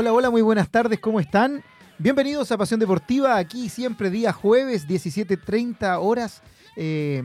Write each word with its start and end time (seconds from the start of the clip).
Hola, 0.00 0.14
hola, 0.14 0.30
muy 0.30 0.40
buenas 0.40 0.70
tardes, 0.70 0.98
¿cómo 0.98 1.20
están? 1.20 1.62
Bienvenidos 1.98 2.50
a 2.50 2.56
Pasión 2.56 2.80
Deportiva, 2.80 3.36
aquí 3.36 3.68
siempre 3.68 4.08
día 4.08 4.32
jueves, 4.32 4.88
17.30 4.88 5.98
horas, 6.00 6.40
eh, 6.74 7.22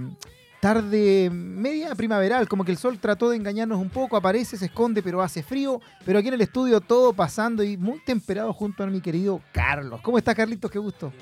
tarde 0.59 1.29
media 1.31 1.95
primaveral, 1.95 2.49
como 2.49 2.65
que 2.65 2.73
el 2.73 2.77
sol 2.77 2.99
trató 2.99 3.29
de 3.29 3.37
engañarnos 3.37 3.79
un 3.79 3.89
poco, 3.89 4.17
aparece, 4.17 4.57
se 4.57 4.65
esconde, 4.65 5.01
pero 5.01 5.21
hace 5.21 5.41
frío, 5.41 5.79
pero 6.03 6.19
aquí 6.19 6.27
en 6.27 6.33
el 6.33 6.41
estudio 6.41 6.81
todo 6.81 7.13
pasando 7.13 7.63
y 7.63 7.77
muy 7.77 8.01
temperado 8.03 8.51
junto 8.51 8.83
a 8.83 8.87
mi 8.87 8.99
querido 8.99 9.39
Carlos. 9.53 10.01
¿Cómo 10.01 10.17
está 10.17 10.35
Carlitos? 10.35 10.69
Qué 10.69 10.79
gusto. 10.79 11.13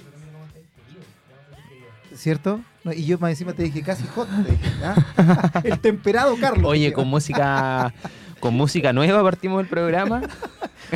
¿Cierto? 2.15 2.61
No, 2.83 2.93
y 2.93 3.05
yo 3.05 3.20
más 3.20 3.29
encima 3.29 3.54
te 3.54 3.61
dije 3.61 3.83
casi 3.83 4.07
hot. 4.07 4.27
te 4.27 4.51
dije, 4.54 4.71
¿ah? 4.83 5.61
El 5.64 5.79
temperado 5.79 6.36
Carlos. 6.39 6.71
Oye, 6.71 6.92
con 6.93 7.07
música 7.07 7.93
con 8.43 8.54
música 8.56 8.92
nueva 8.92 9.24
partimos 9.24 9.61
el 9.61 9.68
programa. 9.70 10.21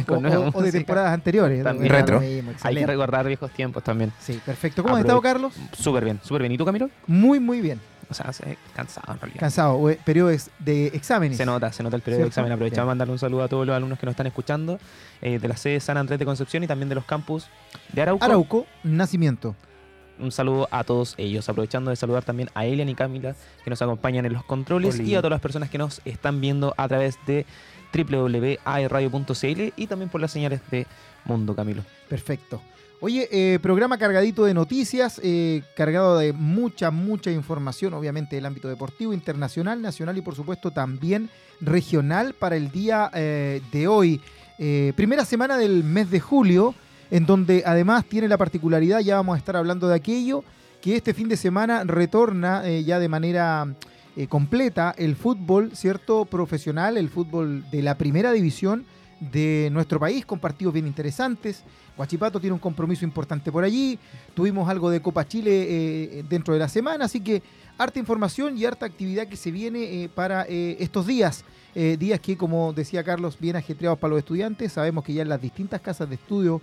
o, 0.02 0.05
con 0.05 0.26
o- 0.26 0.50
o 0.54 0.62
de 0.62 0.70
temporadas 0.74 1.14
anteriores. 1.14 1.64
También. 1.64 1.90
Retro. 1.94 2.20
mismo, 2.20 2.52
Hay 2.62 2.76
que 2.76 2.86
recordar 2.86 3.26
viejos 3.26 3.50
tiempos 3.52 3.84
también. 3.86 4.12
Sí, 4.20 4.38
perfecto. 4.46 4.84
¿Cómo 4.84 4.96
has 4.96 5.02
estado, 5.02 5.22
Carlos? 5.22 5.54
Súper 5.72 6.04
bien, 6.04 6.20
súper 6.24 6.41
bien. 6.41 6.52
¿Y 6.52 6.58
tú, 6.58 6.66
Camilo? 6.66 6.90
Muy, 7.08 7.40
muy 7.40 7.62
bien. 7.62 7.80
O 8.10 8.14
sea, 8.14 8.34
se- 8.34 8.58
cansado 8.76 9.14
en 9.14 9.20
realidad. 9.20 9.40
Cansado. 9.40 9.80
Periodo 10.04 10.32
ex- 10.32 10.50
de 10.60 10.88
exámenes. 10.88 11.38
Se 11.38 11.46
nota, 11.46 11.72
se 11.72 11.84
nota 11.84 11.96
el 11.96 12.02
periodo 12.02 12.24
de 12.24 12.28
examen. 12.28 12.52
Aprovechamos 12.52 12.86
de 12.86 12.91
mandarle 12.91 13.14
un 13.14 13.20
saludo 13.20 13.44
a 13.44 13.48
todos 13.48 13.66
los 13.66 13.76
alumnos 13.76 13.98
que 13.98 14.05
nos 14.05 14.12
están 14.14 14.27
escuchando 14.27 14.77
eh, 15.22 15.40
de 15.40 15.48
la 15.48 15.55
sede 15.55 15.80
San 15.80 15.96
Andrés 15.98 16.20
de 16.20 16.26
Concepción 16.26 16.64
y 16.64 16.68
también 16.68 16.90
de 16.90 16.96
los 16.96 17.05
campus 17.05 17.48
de 17.94 18.02
Arauco. 18.02 18.26
Arauco, 18.26 18.66
nacimiento. 18.84 19.55
Un 20.20 20.31
saludo 20.31 20.67
a 20.71 20.84
todos 20.84 21.16
ellos. 21.17 21.48
Aprovechando 21.49 21.89
de 21.89 21.95
saludar 21.95 22.23
también 22.23 22.49
a 22.53 22.66
Elian 22.66 22.89
y 22.89 22.95
Camila 22.95 23.35
que 23.63 23.70
nos 23.70 23.81
acompañan 23.81 24.26
en 24.26 24.34
los 24.34 24.43
controles 24.43 24.99
y 24.99 25.16
a 25.16 25.20
todas 25.20 25.31
las 25.31 25.41
personas 25.41 25.70
que 25.70 25.77
nos 25.77 26.02
están 26.05 26.41
viendo 26.41 26.74
a 26.77 26.87
través 26.87 27.18
de 27.26 27.46
www.aerradio.cl 27.93 29.74
y 29.76 29.87
también 29.87 30.09
por 30.09 30.21
las 30.21 30.32
señales 30.32 30.62
de 30.71 30.87
Mundo 31.26 31.55
Camilo. 31.55 31.84
Perfecto. 32.09 32.62
Oye, 32.99 33.29
eh, 33.32 33.59
programa 33.59 33.99
cargadito 33.99 34.46
de 34.46 34.55
noticias, 34.55 35.21
eh, 35.24 35.62
cargado 35.76 36.18
de 36.18 36.34
mucha, 36.34 36.90
mucha 36.90 37.29
información, 37.29 37.93
obviamente 37.93 38.35
del 38.35 38.46
ámbito 38.48 38.68
deportivo, 38.68 39.13
internacional, 39.13 39.81
nacional 39.84 40.18
y 40.18 40.21
por 40.21 40.34
supuesto 40.34 40.71
también 40.71 41.29
regional 41.62 42.34
para 42.34 42.55
el 42.55 42.71
día 42.71 43.12
eh, 43.13 43.62
de 43.71 43.87
hoy. 43.87 44.21
Eh, 44.59 44.93
primera 44.96 45.26
semana 45.26 45.57
del 45.57 45.84
mes 45.84 46.09
de 46.09 46.20
julio, 46.20 46.74
en 47.12 47.26
donde 47.26 47.63
además 47.66 48.05
tiene 48.05 48.27
la 48.27 48.38
particularidad, 48.38 49.00
ya 49.00 49.16
vamos 49.16 49.36
a 49.36 49.40
estar 49.40 49.55
hablando 49.55 49.88
de 49.88 49.96
aquello, 49.96 50.44
que 50.82 50.96
este 50.96 51.14
fin 51.14 51.27
de 51.27 51.38
semana 51.38 51.84
retorna 51.84 52.68
eh, 52.68 52.84
ya 52.84 52.99
de 52.99 53.10
manera 53.10 53.68
eh, 54.16 54.27
completa 54.27 54.94
el 54.98 55.16
fútbol, 55.16 55.72
¿cierto? 55.74 56.26
Profesional, 56.26 56.98
el 56.98 57.10
fútbol 57.10 57.70
de 57.72 57.82
la 57.82 57.98
primera 57.98 58.32
división 58.32 58.86
de 59.20 59.70
nuestro 59.72 59.99
país, 59.99 60.26
con 60.26 60.40
partidos 60.40 60.74
bien 60.74 60.88
interesantes. 60.88 61.64
Guachipato 61.96 62.40
tiene 62.40 62.54
un 62.54 62.60
compromiso 62.60 63.04
importante 63.04 63.52
por 63.52 63.64
allí. 63.64 63.98
Tuvimos 64.36 64.69
algo 64.69 64.92
de 64.92 65.02
Copa 65.02 65.28
Chile 65.28 65.66
eh, 65.68 66.24
dentro 66.30 66.53
de 66.53 66.59
la 66.59 66.69
semana, 66.69 67.06
así 67.06 67.22
que 67.22 67.42
harta 67.80 67.97
información 67.97 68.56
y 68.56 68.66
harta 68.66 68.86
actividad 68.86 69.28
que 69.28 69.36
se 69.36 69.50
viene 69.50 70.09
para 70.14 70.44
estos 70.44 71.06
días. 71.08 71.44
Días 71.75 72.19
que, 72.19 72.36
como 72.36 72.74
decía 72.74 73.03
Carlos, 73.03 73.38
bien 73.40 73.56
ajetreados 73.56 74.00
para 74.00 74.09
los 74.09 74.19
estudiantes. 74.19 74.72
Sabemos 74.72 75.03
que 75.03 75.14
ya 75.14 75.22
en 75.22 75.30
las 75.30 75.40
distintas 75.40 75.80
casas 75.80 76.09
de 76.09 76.16
estudio, 76.16 76.59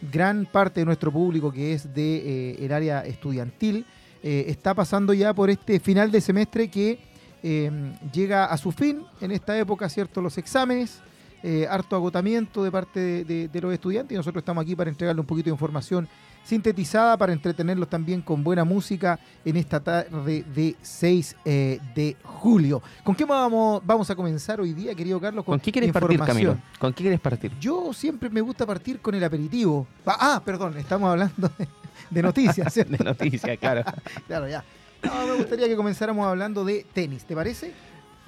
gran 0.00 0.46
parte 0.46 0.80
de 0.80 0.86
nuestro 0.86 1.10
público 1.10 1.52
que 1.52 1.72
es 1.72 1.92
de 1.94 2.16
eh, 2.16 2.64
el 2.64 2.72
área 2.72 3.04
estudiantil 3.04 3.84
eh, 4.22 4.46
está 4.48 4.74
pasando 4.74 5.12
ya 5.12 5.32
por 5.32 5.50
este 5.50 5.78
final 5.80 6.10
de 6.10 6.20
semestre 6.20 6.68
que 6.68 6.98
eh, 7.42 7.70
llega 8.12 8.46
a 8.46 8.56
su 8.56 8.72
fin 8.72 9.04
en 9.20 9.30
esta 9.30 9.56
época, 9.56 9.88
¿cierto? 9.88 10.20
Los 10.20 10.38
exámenes, 10.38 11.00
eh, 11.42 11.66
harto 11.70 11.96
agotamiento 11.96 12.62
de 12.64 12.70
parte 12.70 13.00
de, 13.00 13.24
de- 13.24 13.48
de 13.48 13.60
los 13.60 13.72
estudiantes 13.72 14.12
y 14.12 14.16
nosotros 14.16 14.40
estamos 14.42 14.62
aquí 14.62 14.74
para 14.76 14.90
entregarle 14.90 15.20
un 15.20 15.26
poquito 15.26 15.46
de 15.46 15.52
información 15.52 16.08
sintetizada 16.44 17.16
para 17.18 17.32
entretenerlos 17.34 17.88
también 17.90 18.22
con 18.22 18.42
buena 18.42 18.64
música 18.64 19.18
en 19.44 19.56
esta 19.58 19.80
tarde 19.80 20.44
de 20.54 20.76
6 20.80 21.36
eh, 21.44 21.78
de 21.94 22.16
julio. 22.22 22.80
¿Con 23.04 23.14
qué 23.14 23.24
vamos, 23.26 23.82
vamos 23.84 24.08
a 24.08 24.14
comenzar 24.16 24.58
hoy 24.60 24.72
día, 24.72 24.94
querido 24.94 25.20
Carlos? 25.20 25.44
¿Con 25.44 25.60
qué 25.60 25.70
quieres 25.70 25.92
partir. 25.92 26.18
Camilo? 26.20 26.56
¿Con 26.78 26.92
qué 26.94 27.02
quieres 27.04 27.20
partir? 27.20 27.52
Yo 27.60 27.92
siempre 27.92 28.30
me 28.30 28.40
gusta 28.40 28.64
partir 28.64 29.00
con 29.00 29.14
el 29.14 29.22
aperitivo. 29.24 29.86
Ah, 30.06 30.16
ah, 30.36 30.42
perdón, 30.42 30.76
estamos 30.78 31.10
hablando 31.10 31.50
de, 31.58 31.68
de 32.08 32.22
noticias, 32.22 32.72
¿cierto? 32.72 32.96
De 32.96 33.04
noticias, 33.04 33.58
claro. 33.58 33.82
Claro, 34.26 34.48
ya. 34.48 34.64
No, 35.02 35.26
me 35.26 35.34
gustaría 35.36 35.68
que 35.68 35.76
comenzáramos 35.76 36.26
hablando 36.26 36.64
de 36.64 36.84
tenis, 36.94 37.24
¿te 37.24 37.34
parece? 37.34 37.72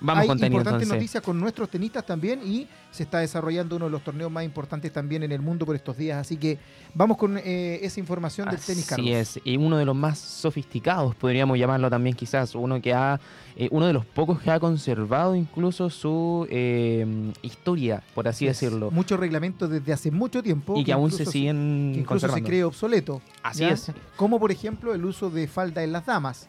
Vamos 0.00 0.22
Hay 0.22 0.28
con 0.28 0.38
tenis 0.38 0.53
importantes 0.53 0.83
entonces. 0.84 0.97
noticias 0.97 1.22
con 1.22 1.38
nuestros 1.38 1.69
tenistas 1.69 2.06
también 2.06 2.41
y 2.44 2.66
se 2.91 3.03
está 3.03 3.19
desarrollando 3.19 3.77
uno 3.77 3.84
de 3.84 3.91
los 3.91 4.03
torneos 4.03 4.31
más 4.31 4.44
importantes 4.44 4.93
también 4.93 5.22
en 5.22 5.33
el 5.33 5.41
mundo 5.41 5.66
por 5.66 5.77
estos 5.77 5.97
días. 5.97 6.19
Así 6.19 6.37
que 6.37 6.59
vamos 6.94 7.16
con 7.16 7.38
eh, 7.38 7.78
esa 7.83 8.00
información 8.00 8.49
del 8.50 8.59
tenis, 8.59 8.87
Carlos. 8.87 9.06
Así 9.06 9.12
es, 9.12 9.41
y 9.44 9.56
uno 9.56 9.77
de 9.77 9.84
los 9.84 9.94
más 9.94 10.19
sofisticados, 10.19 11.15
podríamos 11.15 11.59
llamarlo 11.59 11.91
también 11.91 12.16
quizás, 12.16 12.55
uno 12.55 12.81
que 12.81 12.94
ha, 12.94 13.21
eh, 13.56 13.69
uno 13.71 13.87
de 13.87 13.93
los 13.93 14.06
pocos 14.06 14.41
que 14.41 14.50
ha 14.50 14.59
conservado 14.59 15.34
incluso 15.34 15.91
su 15.91 16.47
eh, 16.50 17.06
historia, 17.43 18.03
por 18.15 18.27
así 18.27 18.47
Es 18.47 18.59
decirlo, 18.61 18.91
Muchos 18.91 19.21
reglamentos 19.21 19.69
desde 19.71 19.93
hace 19.93 20.11
mucho 20.11 20.43
tiempo. 20.43 20.77
y 20.77 20.84
que 20.84 20.93
aún 20.93 21.11
se 21.12 21.27
siguen 21.27 21.91
que 21.94 22.00
incluso 22.00 22.28
se 22.28 22.43
cree 22.43 22.65
obsoleto. 22.65 23.21
Así 23.43 23.61
¿ya? 23.61 23.71
es. 23.71 23.93
Como 24.17 24.41
por 24.41 24.50
ejemplo 24.50 24.94
el 24.94 25.05
uso 25.05 25.31
de 25.31 25.47
falda 25.47 25.82
en 25.84 25.93
las 25.93 26.06
damas. 26.06 26.49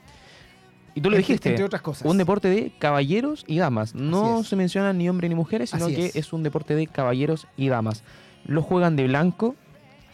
Y 0.93 1.01
tú 1.01 1.09
lo 1.09 1.15
Entre- 1.15 1.27
dijiste, 1.27 1.49
Entre 1.49 1.63
otras 1.65 1.81
cosas. 1.81 2.05
un 2.09 2.17
deporte 2.17 2.49
de 2.49 2.71
caballeros 2.77 3.43
y 3.47 3.57
damas. 3.59 3.95
No 3.95 4.43
se 4.43 4.55
mencionan 4.55 4.97
ni 4.97 5.07
hombres 5.09 5.29
ni 5.29 5.35
mujeres, 5.35 5.69
sino 5.69 5.85
Así 5.85 5.95
que 5.95 6.05
es. 6.07 6.15
es. 6.17 6.33
un 6.33 6.43
deporte 6.43 6.75
de 6.75 6.87
caballeros 6.87 7.47
y 7.57 7.69
damas. 7.69 8.03
Lo 8.45 8.61
juegan 8.61 8.95
de 8.95 9.07
blanco. 9.07 9.55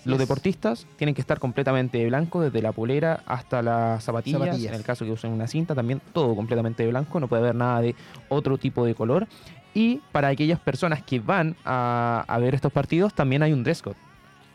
Los 0.05 0.19
deportistas 0.19 0.87
tienen 0.95 1.13
que 1.15 1.19
estar 1.19 1.37
completamente 1.37 1.97
de 1.97 2.05
blanco, 2.05 2.39
desde 2.41 2.61
la 2.61 2.71
polera 2.71 3.23
hasta 3.25 3.61
las 3.61 4.01
zapatillas, 4.05 4.39
Zapatillas. 4.39 4.71
en 4.71 4.79
el 4.79 4.85
caso 4.85 5.03
que 5.03 5.11
usen 5.11 5.31
una 5.33 5.47
cinta, 5.47 5.75
también 5.75 5.99
todo 6.13 6.33
completamente 6.33 6.83
de 6.83 6.89
blanco, 6.89 7.19
no 7.19 7.27
puede 7.27 7.41
haber 7.41 7.55
nada 7.55 7.81
de 7.81 7.93
otro 8.29 8.57
tipo 8.57 8.85
de 8.85 8.95
color. 8.95 9.27
Y 9.73 9.99
para 10.13 10.29
aquellas 10.29 10.59
personas 10.61 11.03
que 11.03 11.19
van 11.19 11.57
a, 11.65 12.23
a 12.25 12.37
ver 12.39 12.55
estos 12.55 12.71
partidos, 12.71 13.13
también 13.15 13.43
hay 13.43 13.51
un 13.51 13.63
dress 13.65 13.81
code. 13.81 13.97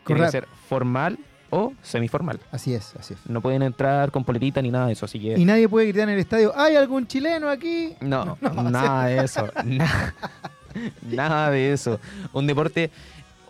Tiene 0.07 0.21
que 0.21 0.31
ser 0.31 0.47
formal 0.67 1.19
o 1.55 1.73
semiformal. 1.83 2.39
Así 2.51 2.73
es, 2.73 2.93
así 2.99 3.13
es. 3.13 3.19
No 3.29 3.39
pueden 3.41 3.61
entrar 3.61 4.09
con 4.11 4.23
polerita 4.23 4.61
ni 4.61 4.71
nada 4.71 4.87
de 4.87 4.93
eso, 4.93 5.05
así 5.05 5.19
que... 5.19 5.37
Y 5.37 5.45
nadie 5.45 5.69
puede 5.69 5.87
gritar 5.87 6.09
en 6.09 6.15
el 6.15 6.19
estadio, 6.19 6.51
¿hay 6.57 6.75
algún 6.75 7.05
chileno 7.05 7.47
aquí? 7.49 7.93
No, 8.01 8.37
No, 8.41 8.69
nada 8.69 9.05
de 9.05 9.23
eso. 9.23 9.47
na- 9.65 10.13
nada 11.03 11.51
de 11.51 11.71
eso. 11.73 11.99
Un 12.33 12.47
deporte, 12.47 12.89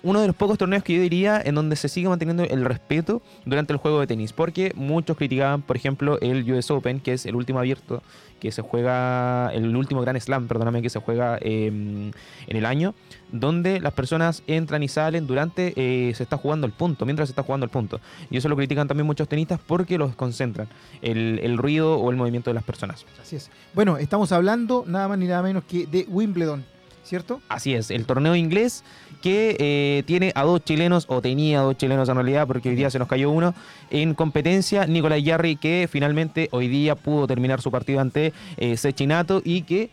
uno 0.04 0.22
de 0.22 0.28
los 0.28 0.36
pocos 0.36 0.58
torneos 0.58 0.84
que 0.84 0.96
yo 0.96 1.02
diría 1.02 1.42
en 1.44 1.56
donde 1.56 1.76
se 1.76 1.90
sigue 1.90 2.10
manteniendo 2.10 2.44
el 2.44 2.66
respeto 2.66 3.22
durante 3.46 3.74
el 3.74 3.80
juego 3.80 4.02
de 4.02 4.08
tenis. 4.08 4.34
Porque 4.34 4.74
muchos 4.76 5.18
criticaban, 5.18 5.62
por 5.62 5.78
ejemplo, 5.78 6.20
el 6.22 6.50
US 6.52 6.70
Open, 6.72 7.00
que 7.00 7.14
es 7.14 7.26
el 7.26 7.36
último 7.36 7.60
abierto 7.60 8.04
que 8.44 8.52
se 8.52 8.62
juega, 8.62 9.52
el 9.54 9.74
último 9.74 10.02
Grand 10.02 10.20
Slam, 10.20 10.50
perdóname, 10.50 10.82
que 10.82 10.90
se 10.90 11.00
juega 11.00 11.38
eh, 11.40 11.68
en 11.68 12.14
el 12.48 12.66
año, 12.66 12.94
donde 13.32 13.80
las 13.80 13.94
personas 13.94 14.44
entran 14.48 14.84
y 14.84 14.90
salen 14.90 15.26
durante, 15.26 15.74
eh, 15.78 16.14
se 16.14 16.24
está 16.24 16.36
jugando 16.36 16.68
el 16.68 16.74
punto, 16.74 17.06
mientras 17.06 17.30
se 17.30 17.32
está 17.32 17.44
jugando 17.44 17.64
el 17.64 17.70
punto. 17.70 18.02
Y 18.30 18.36
eso 18.36 18.50
lo 18.50 18.58
critican 18.58 18.86
también 18.86 19.08
muchos 19.08 19.30
tenistas 19.30 19.62
porque 19.66 19.98
los 19.98 20.14
concentran, 20.18 20.68
el, 21.02 21.40
el 21.42 21.58
ruido 21.58 21.96
o 21.96 22.12
el 22.12 22.18
movimiento 22.18 22.50
de 22.50 22.56
las 22.56 22.66
personas. 22.66 23.06
Así 23.22 23.38
es. 23.38 23.50
Bueno, 23.74 23.98
estamos 23.98 24.34
hablando 24.34 24.84
nada 24.86 25.08
más 25.08 25.18
ni 25.18 25.28
nada 25.28 25.42
menos 25.42 25.64
que 25.64 25.88
de 25.88 26.06
Wimbledon, 26.10 26.66
¿cierto? 27.06 27.42
Así 27.48 27.74
es, 27.74 27.92
el 27.92 28.06
torneo 28.06 28.36
inglés 28.36 28.84
que 29.24 29.56
eh, 29.58 30.04
tiene 30.06 30.34
a 30.36 30.44
dos 30.44 30.66
chilenos, 30.66 31.06
o 31.08 31.22
tenía 31.22 31.62
dos 31.62 31.78
chilenos 31.78 32.10
en 32.10 32.16
realidad, 32.16 32.46
porque 32.46 32.68
hoy 32.68 32.76
día 32.76 32.90
se 32.90 33.00
nos 33.00 33.08
cayó 33.08 33.32
uno, 33.32 33.56
en 33.90 34.16
competencia, 34.16 34.86
Nicolás 34.86 35.24
Yarri, 35.24 35.56
que 35.56 35.88
finalmente 35.90 36.50
hoy 36.52 36.68
día 36.68 36.96
pudo 36.96 37.26
terminar 37.26 37.62
su 37.62 37.72
partido 37.72 38.02
ante 38.02 38.34
eh, 38.58 38.76
Sechinato 38.76 39.42
y 39.42 39.62
que 39.62 39.90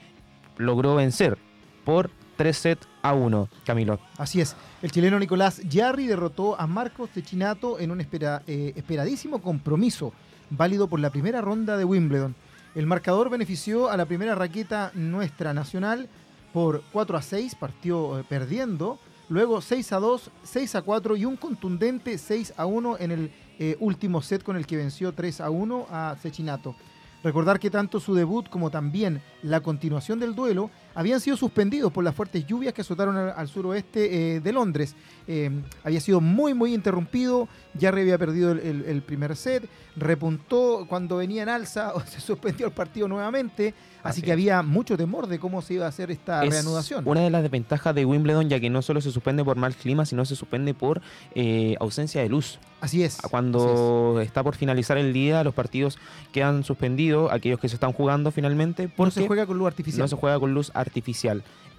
logró 0.56 0.96
vencer 0.96 1.38
por 1.84 2.10
3 2.38 2.56
sets 2.58 2.88
a 3.02 3.14
1, 3.14 3.49
Camilo. 3.64 4.00
Así 4.19 4.40
es. 4.40 4.56
El 4.82 4.90
chileno 4.90 5.16
Nicolás 5.20 5.62
Yarri 5.62 6.08
derrotó 6.08 6.60
a 6.60 6.66
Marcos 6.66 7.10
Techinato 7.10 7.78
en 7.78 7.93
un 7.93 8.00
eh, 8.00 8.72
esperadísimo 8.75 9.40
compromiso, 9.40 10.12
válido 10.50 10.88
por 10.88 10.99
la 10.99 11.10
primera 11.10 11.40
ronda 11.40 11.76
de 11.76 11.84
Wimbledon. 11.84 12.34
El 12.75 12.87
marcador 12.87 13.31
benefició 13.31 13.90
a 13.90 13.96
la 13.96 14.06
primera 14.06 14.34
raqueta 14.34 14.90
nuestra 14.94 15.54
nacional 15.54 16.08
por 16.52 16.82
4 16.93 17.16
a 17.16 17.22
6, 17.22 17.54
partió 17.54 18.25
perdiendo. 18.28 18.99
Luego 19.30 19.60
6 19.60 19.92
a 19.92 20.00
2, 20.00 20.30
6 20.42 20.74
a 20.74 20.82
4 20.82 21.16
y 21.16 21.24
un 21.24 21.36
contundente 21.36 22.18
6 22.18 22.54
a 22.56 22.66
1 22.66 22.96
en 22.98 23.10
el 23.12 23.32
eh, 23.60 23.76
último 23.78 24.22
set 24.22 24.42
con 24.42 24.56
el 24.56 24.66
que 24.66 24.76
venció 24.76 25.12
3 25.12 25.40
a 25.40 25.50
1 25.50 25.86
a 25.88 26.16
Sechinato. 26.20 26.74
Recordar 27.22 27.60
que 27.60 27.70
tanto 27.70 28.00
su 28.00 28.12
debut 28.16 28.48
como 28.48 28.72
también 28.72 29.22
la 29.44 29.60
continuación 29.60 30.18
del 30.18 30.34
duelo 30.34 30.72
habían 30.94 31.20
sido 31.20 31.37
suspendidos 31.37 31.92
por 31.92 32.04
las 32.04 32.14
fuertes 32.14 32.46
lluvias 32.46 32.75
que 32.75 32.81
azotaron 32.82 33.16
al, 33.16 33.32
al 33.37 33.48
suroeste 33.48 34.37
eh, 34.37 34.40
de 34.40 34.52
Londres. 34.52 34.94
Eh, 35.28 35.50
había 35.84 36.00
sido 36.00 36.20
muy, 36.20 36.54
muy 36.54 36.75
interrumpido. 36.75 37.48
Jarry 37.81 38.00
había 38.02 38.19
perdido 38.19 38.52
el, 38.52 38.58
el- 38.60 38.84
el 38.87 39.02
primer 39.02 39.37
set, 39.37 39.69
repuntó 39.96 40.87
cuando 40.88 41.16
venía 41.19 41.42
en 41.44 41.48
alza, 41.48 41.92
se 42.06 42.20
suspendió 42.20 42.66
el 42.66 42.72
partido 42.72 43.06
nuevamente. 43.08 43.75
Así, 44.02 44.20
Así 44.20 44.22
que 44.22 44.32
había 44.32 44.62
mucho 44.62 44.96
temor 44.96 45.26
de 45.26 45.38
cómo 45.38 45.60
se 45.60 45.75
iba 45.75 45.84
a 45.84 45.88
hacer 45.90 46.10
esta 46.10 46.42
Es 46.42 46.50
reanudación. 46.50 47.06
Una 47.06 47.20
de 47.20 47.28
las 47.28 47.42
desventajas 47.42 47.94
de 47.94 48.06
Wimbledon, 48.06 48.48
ya 48.48 48.58
que 48.58 48.70
no 48.70 48.81
solo 48.81 49.02
se 49.02 49.10
suspende 49.10 49.44
por 49.44 49.56
mal 49.58 49.75
clima, 49.75 50.06
sino 50.06 50.25
se 50.25 50.37
suspende 50.37 50.72
por 50.72 51.02
eh, 51.34 51.76
ausencia 51.81 52.22
de 52.22 52.31
luz. 52.31 52.58
Así 52.81 53.02
es. 53.02 53.16
así 53.19 53.26
es. 53.26 53.31
Cuando 53.31 54.20
está 54.22 54.42
por 54.42 54.56
finalizar 54.56 54.96
el 54.96 55.12
día, 55.12 55.44
los 55.44 55.52
partidos 55.52 55.98
quedan 56.32 56.64
suspendidos, 56.64 57.31
aquellos 57.31 57.60
que 57.60 57.69
se 57.69 57.75
están 57.75 57.92
jugando 57.92 58.31
finalmente, 58.31 58.84
No 58.87 58.92
porque 58.96 59.12
se 59.20 59.26
juega 59.26 59.44
con 59.44 59.58
luz 59.58 59.66
artificial. 59.66 60.00
no 60.00 60.08
se 60.08 60.16
juega 60.16 60.40
con 60.40 60.54
luz 60.54 60.69
artificial. 60.69 60.79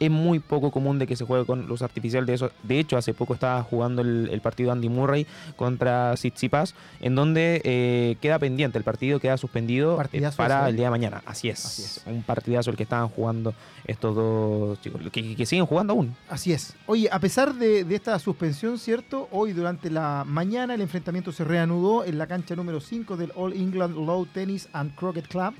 Es 0.01 0.09
muy 0.09 0.39
poco 0.39 0.71
común 0.71 0.97
de 0.97 1.05
que 1.05 1.15
se 1.15 1.25
juegue 1.25 1.45
con 1.45 1.67
luz 1.67 1.83
artificial. 1.83 2.25
De, 2.25 2.33
eso, 2.33 2.49
de 2.63 2.79
hecho, 2.79 2.97
hace 2.97 3.13
poco 3.13 3.35
estaba 3.35 3.61
jugando 3.61 4.01
el, 4.01 4.29
el 4.31 4.41
partido 4.41 4.71
Andy 4.71 4.89
Murray 4.89 5.27
contra 5.55 6.15
Tsitsipas, 6.15 6.73
en 7.01 7.13
donde 7.13 7.61
eh, 7.63 8.17
queda 8.19 8.39
pendiente, 8.39 8.79
el 8.79 8.83
partido 8.83 9.19
queda 9.19 9.37
suspendido 9.37 9.93
eh, 9.93 9.97
Partidazo 9.97 10.37
para 10.37 10.67
el 10.69 10.75
día 10.75 10.85
de 10.85 10.89
mañana. 10.89 11.21
Así 11.23 11.49
es. 11.49 11.63
Así 11.63 11.83
es. 11.83 12.01
Un 12.07 12.23
partidazo 12.23 12.71
el 12.71 12.77
que 12.77 12.83
estaban 12.83 13.09
jugando 13.09 13.53
estos 13.85 14.15
dos 14.15 14.81
chicos, 14.81 15.01
que, 15.11 15.35
que 15.35 15.45
siguen 15.45 15.67
jugando 15.67 15.93
aún. 15.93 16.15
Así 16.29 16.51
es. 16.51 16.73
Oye, 16.87 17.07
a 17.11 17.19
pesar 17.19 17.53
de, 17.53 17.83
de 17.83 17.95
esta 17.95 18.17
suspensión, 18.17 18.79
¿cierto? 18.79 19.27
Hoy 19.29 19.53
durante 19.53 19.91
la 19.91 20.23
mañana 20.25 20.73
el 20.73 20.81
enfrentamiento 20.81 21.31
se 21.31 21.43
reanudó 21.43 22.05
en 22.05 22.17
la 22.17 22.25
cancha 22.25 22.55
número 22.55 22.79
5 22.81 23.17
del 23.17 23.31
All 23.35 23.53
England 23.53 23.95
Low 23.95 24.25
Tennis 24.25 24.67
and 24.73 24.95
Croquet 24.95 25.27
Club. 25.27 25.53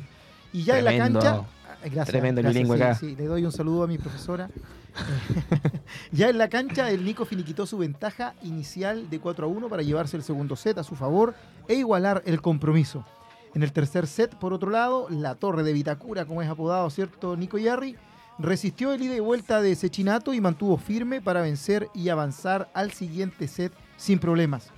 Y 0.51 0.63
ya 0.63 0.79
Tremendo. 0.81 1.05
en 1.05 1.13
la 1.13 1.21
cancha... 1.21 1.47
Ah, 1.83 1.86
Gracias, 1.86 2.07
Tremendo 2.07 2.42
gracias, 2.42 2.54
bilingüe 2.63 2.78
sí, 2.78 2.83
acá. 2.83 2.95
sí, 2.95 3.16
le 3.16 3.25
doy 3.25 3.45
un 3.45 3.51
saludo 3.51 3.83
a 3.83 3.88
mi 3.88 3.98
profesora. 3.98 4.50
ya 6.12 6.30
en 6.30 6.38
la 6.38 6.48
cancha 6.50 6.89
el 6.92 7.04
Nico 7.04 7.25
finiquitó 7.25 7.66
su 7.66 7.78
ventaja 7.78 8.36
inicial 8.44 9.10
de 9.10 9.19
4 9.19 9.45
a 9.45 9.50
1 9.50 9.69
para 9.69 9.81
llevarse 9.83 10.18
el 10.18 10.24
segundo 10.24 10.56
set 10.56 10.78
a 10.78 10.83
su 10.83 10.95
favor 10.95 11.33
e 11.68 11.75
igualar 11.75 12.22
el 12.25 12.42
compromiso. 12.42 13.06
En 13.54 13.63
el 13.63 13.72
tercer 13.74 14.07
set, 14.07 14.36
por 14.36 14.54
otro 14.54 14.69
lado, 14.69 15.07
la 15.10 15.36
torre 15.36 15.63
de 15.63 15.74
Vitacura, 15.74 16.25
como 16.25 16.42
es 16.42 16.50
apodado, 16.50 16.89
¿cierto? 16.89 17.36
Nico 17.36 17.57
Yarri, 17.57 17.95
resistió 18.39 18.94
el 18.94 19.01
ida 19.01 19.16
y 19.16 19.19
vuelta 19.19 19.62
de 19.62 19.75
Sechinato 19.75 20.34
y 20.34 20.39
mantuvo 20.42 20.77
firme 20.77 21.22
para 21.22 21.42
vencer 21.42 21.89
y 21.94 22.10
avanzar 22.10 22.69
al 22.74 22.92
siguiente 22.92 23.48
set 23.48 23.74
sin 23.98 24.19
problemas. 24.19 24.69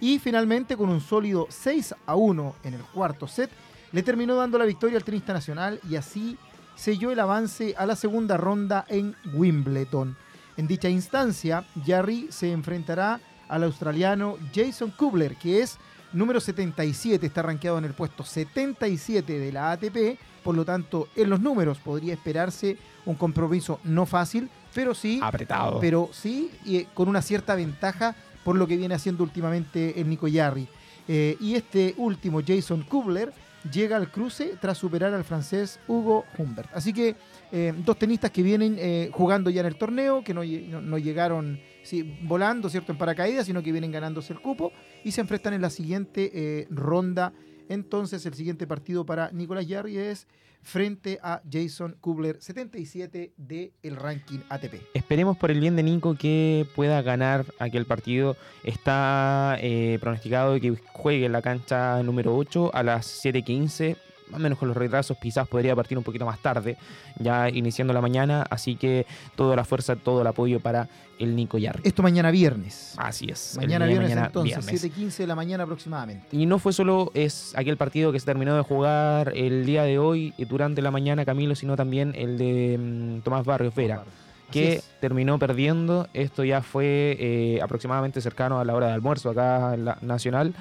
Y 0.00 0.18
finalmente, 0.18 0.76
con 0.76 0.88
un 0.90 1.00
sólido 1.00 1.46
6 1.50 1.94
a 2.06 2.14
1 2.14 2.54
en 2.64 2.74
el 2.74 2.82
cuarto 2.82 3.26
set, 3.26 3.50
le 3.92 4.02
terminó 4.02 4.36
dando 4.36 4.56
la 4.58 4.64
victoria 4.64 4.96
al 4.96 5.04
tenista 5.04 5.32
nacional 5.32 5.80
y 5.88 5.96
así 5.96 6.38
selló 6.80 7.10
el 7.10 7.20
avance 7.20 7.74
a 7.76 7.84
la 7.84 7.94
segunda 7.94 8.38
ronda 8.38 8.86
en 8.88 9.14
Wimbledon. 9.34 10.16
En 10.56 10.66
dicha 10.66 10.88
instancia, 10.88 11.66
Jarry 11.84 12.28
se 12.30 12.52
enfrentará 12.52 13.20
al 13.48 13.64
australiano 13.64 14.38
Jason 14.54 14.90
Kubler, 14.90 15.36
que 15.36 15.60
es 15.60 15.76
número 16.14 16.40
77, 16.40 17.26
está 17.26 17.42
rankeado 17.42 17.76
en 17.76 17.84
el 17.84 17.92
puesto 17.92 18.24
77 18.24 19.38
de 19.38 19.52
la 19.52 19.72
ATP, 19.72 20.18
por 20.42 20.54
lo 20.54 20.64
tanto, 20.64 21.08
en 21.16 21.28
los 21.28 21.40
números 21.40 21.78
podría 21.78 22.14
esperarse 22.14 22.78
un 23.04 23.14
compromiso 23.14 23.78
no 23.84 24.06
fácil, 24.06 24.48
pero 24.74 24.94
sí 24.94 25.20
Apretado. 25.22 25.80
pero 25.80 26.08
sí 26.12 26.50
y, 26.64 26.76
eh, 26.78 26.86
con 26.94 27.08
una 27.08 27.20
cierta 27.20 27.54
ventaja 27.56 28.16
por 28.42 28.56
lo 28.56 28.66
que 28.66 28.78
viene 28.78 28.94
haciendo 28.94 29.22
últimamente 29.22 30.00
el 30.00 30.08
Nico 30.08 30.28
Yarri. 30.28 30.66
Eh, 31.08 31.36
y 31.40 31.56
este 31.56 31.94
último, 31.98 32.40
Jason 32.46 32.84
Kubler, 32.84 33.34
llega 33.70 33.96
al 33.96 34.10
cruce 34.10 34.54
tras 34.60 34.78
superar 34.78 35.12
al 35.14 35.24
francés 35.24 35.80
Hugo 35.86 36.24
Humbert. 36.38 36.70
Así 36.74 36.92
que 36.92 37.16
eh, 37.52 37.74
dos 37.76 37.98
tenistas 37.98 38.30
que 38.30 38.42
vienen 38.42 38.76
eh, 38.78 39.10
jugando 39.12 39.50
ya 39.50 39.60
en 39.60 39.66
el 39.66 39.76
torneo, 39.76 40.22
que 40.22 40.34
no, 40.34 40.42
no 40.44 40.98
llegaron 40.98 41.60
sí, 41.82 42.18
volando, 42.22 42.68
¿cierto?, 42.68 42.92
en 42.92 42.98
paracaídas, 42.98 43.46
sino 43.46 43.62
que 43.62 43.72
vienen 43.72 43.92
ganándose 43.92 44.32
el 44.32 44.40
cupo 44.40 44.72
y 45.04 45.12
se 45.12 45.20
enfrentan 45.20 45.54
en 45.54 45.62
la 45.62 45.70
siguiente 45.70 46.30
eh, 46.32 46.66
ronda. 46.70 47.32
Entonces, 47.70 48.26
el 48.26 48.34
siguiente 48.34 48.66
partido 48.66 49.06
para 49.06 49.30
Nicolás 49.30 49.66
Yarri 49.66 49.96
es 49.96 50.26
frente 50.60 51.20
a 51.22 51.40
Jason 51.50 51.96
Kubler, 52.00 52.42
77 52.42 53.32
del 53.36 53.96
ranking 53.96 54.40
ATP. 54.48 54.74
Esperemos 54.92 55.38
por 55.38 55.52
el 55.52 55.60
bien 55.60 55.76
de 55.76 55.84
Nico 55.84 56.16
que 56.16 56.66
pueda 56.74 57.00
ganar 57.00 57.46
aquel 57.60 57.86
partido. 57.86 58.36
Está 58.64 59.56
eh, 59.60 59.98
pronosticado 60.00 60.60
que 60.60 60.74
juegue 60.92 61.26
en 61.26 61.32
la 61.32 61.42
cancha 61.42 62.02
número 62.02 62.36
8 62.36 62.72
a 62.74 62.82
las 62.82 63.24
7.15. 63.24 63.96
Más 64.30 64.40
o 64.40 64.42
menos 64.42 64.58
con 64.58 64.68
los 64.68 64.76
retrasos, 64.76 65.16
quizás 65.18 65.48
podría 65.48 65.74
partir 65.74 65.98
un 65.98 66.04
poquito 66.04 66.24
más 66.24 66.38
tarde, 66.40 66.76
ya 67.18 67.48
iniciando 67.48 67.92
la 67.92 68.00
mañana. 68.00 68.46
Así 68.48 68.76
que 68.76 69.06
toda 69.36 69.56
la 69.56 69.64
fuerza, 69.64 69.96
todo 69.96 70.22
el 70.22 70.26
apoyo 70.26 70.60
para 70.60 70.88
el 71.18 71.36
Nico 71.36 71.58
Yarri. 71.58 71.82
Esto 71.84 72.02
mañana 72.02 72.30
viernes. 72.30 72.94
Así 72.96 73.26
es. 73.30 73.56
Mañana 73.56 73.86
viernes 73.86 74.10
mañana, 74.10 74.26
entonces, 74.28 74.66
viernes. 74.66 74.96
7.15 74.96 75.16
de 75.18 75.26
la 75.26 75.34
mañana 75.34 75.64
aproximadamente. 75.64 76.26
Y 76.32 76.46
no 76.46 76.58
fue 76.58 76.72
solo 76.72 77.10
es 77.14 77.52
aquel 77.56 77.76
partido 77.76 78.10
que 78.10 78.18
se 78.18 78.26
terminó 78.26 78.56
de 78.56 78.62
jugar 78.62 79.32
el 79.36 79.66
día 79.66 79.82
de 79.84 79.98
hoy 79.98 80.32
y 80.38 80.44
durante 80.46 80.82
la 80.82 80.90
mañana, 80.90 81.24
Camilo, 81.24 81.54
sino 81.54 81.76
también 81.76 82.14
el 82.16 82.38
de 82.38 82.78
mm, 82.78 83.20
Tomás 83.20 83.44
Barrios 83.44 83.74
Vera, 83.74 83.96
Así 83.96 84.52
que 84.52 84.72
es. 84.74 84.90
terminó 85.00 85.38
perdiendo. 85.38 86.08
Esto 86.14 86.42
ya 86.44 86.62
fue 86.62 87.16
eh, 87.20 87.60
aproximadamente 87.62 88.20
cercano 88.20 88.58
a 88.58 88.64
la 88.64 88.74
hora 88.74 88.86
de 88.88 88.94
almuerzo 88.94 89.30
acá 89.30 89.74
en 89.74 89.84
la 89.84 89.98
Nacional. 90.00 90.54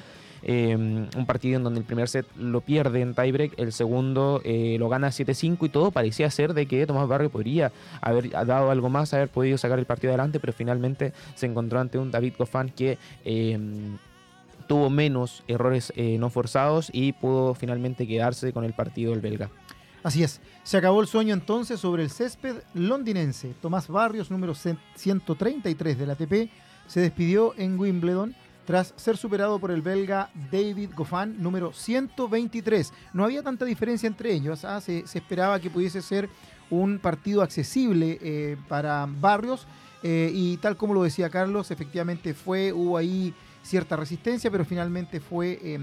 Eh, 0.44 0.76
un 0.76 1.26
partido 1.26 1.58
en 1.58 1.64
donde 1.64 1.80
el 1.80 1.86
primer 1.86 2.08
set 2.08 2.26
lo 2.38 2.62
pierde 2.62 3.02
en 3.02 3.14
tiebreak, 3.14 3.54
el 3.58 3.72
segundo 3.72 4.42
eh, 4.44 4.78
lo 4.80 4.90
gana 4.90 5.10
7-5 5.10 5.66
y 5.66 5.70
todo 5.70 5.92
parecía 5.92 6.30
ser 6.32 6.54
de 6.54 6.66
que 6.66 6.86
Tomás 6.86 7.08
Barrio 7.08 7.30
podría 7.30 7.72
haber 8.02 8.30
dado 8.30 8.72
algo 8.72 8.90
más, 8.90 9.14
haber 9.14 9.30
podido 9.30 9.58
sacar 9.58 9.80
el 9.80 9.86
partido 9.86 10.12
adelante, 10.12 10.40
pero 10.40 10.54
finalmente 10.54 11.14
se 11.36 11.46
encontró 11.46 11.80
ante 11.80 11.98
un 11.98 12.12
David 12.12 12.34
Goffin 12.38 12.70
que 12.70 12.98
eh, 13.26 13.58
tuvo 14.70 14.92
menos 14.92 15.44
errores 15.48 15.92
eh, 15.96 16.18
no 16.20 16.30
forzados 16.30 16.90
y 16.94 17.14
pudo 17.14 17.56
finalmente 17.56 18.08
quedarse 18.08 18.54
con 18.54 18.64
el 18.64 18.74
partido 18.74 19.14
el 19.14 19.20
belga. 19.20 19.50
Así 20.04 20.24
es. 20.24 20.40
Se 20.64 20.78
acabó 20.78 21.02
el 21.02 21.08
sueño 21.08 21.34
entonces 21.34 21.80
sobre 21.80 22.04
el 22.04 22.12
césped 22.12 22.58
londinense. 22.76 23.56
Tomás 23.62 23.88
Barrios, 23.88 24.30
número 24.30 24.54
133 24.54 25.98
del 25.98 26.12
ATP, 26.12 26.52
se 26.88 27.02
despidió 27.02 27.54
en 27.58 27.80
Wimbledon 27.80 28.36
tras 28.70 28.94
ser 28.98 29.18
superado 29.18 29.58
por 29.58 29.72
el 29.72 29.82
belga 29.82 30.30
David 30.52 30.92
Goffin, 30.96 31.42
número 31.42 31.74
123. 31.74 32.94
No 33.14 33.24
había 33.24 33.42
tanta 33.42 33.66
diferencia 33.66 34.06
entre 34.06 34.32
ellos. 34.32 34.64
¿ah? 34.64 34.80
Se, 34.80 35.00
esperaba 35.00 35.60
que 35.60 35.72
pudiese 35.72 36.04
ser 36.04 36.30
un 36.70 37.00
partido 37.00 37.42
accesible 37.42 38.20
eh, 38.22 38.58
para 38.68 39.08
Barrios. 39.10 39.66
eh, 40.04 40.30
y 40.32 40.58
tal 40.58 40.78
como 40.78 40.94
lo 40.94 41.02
decía 41.02 41.32
Carlos, 41.32 41.72
efectivamente 41.72 42.36
fue, 42.36 42.72
hubo 42.72 42.96
ahí 42.96 43.34
cierta 43.64 43.96
resistencia, 43.96 44.52
pero 44.52 44.64
finalmente 44.64 45.20
fue 45.20 45.60
eh, 45.64 45.80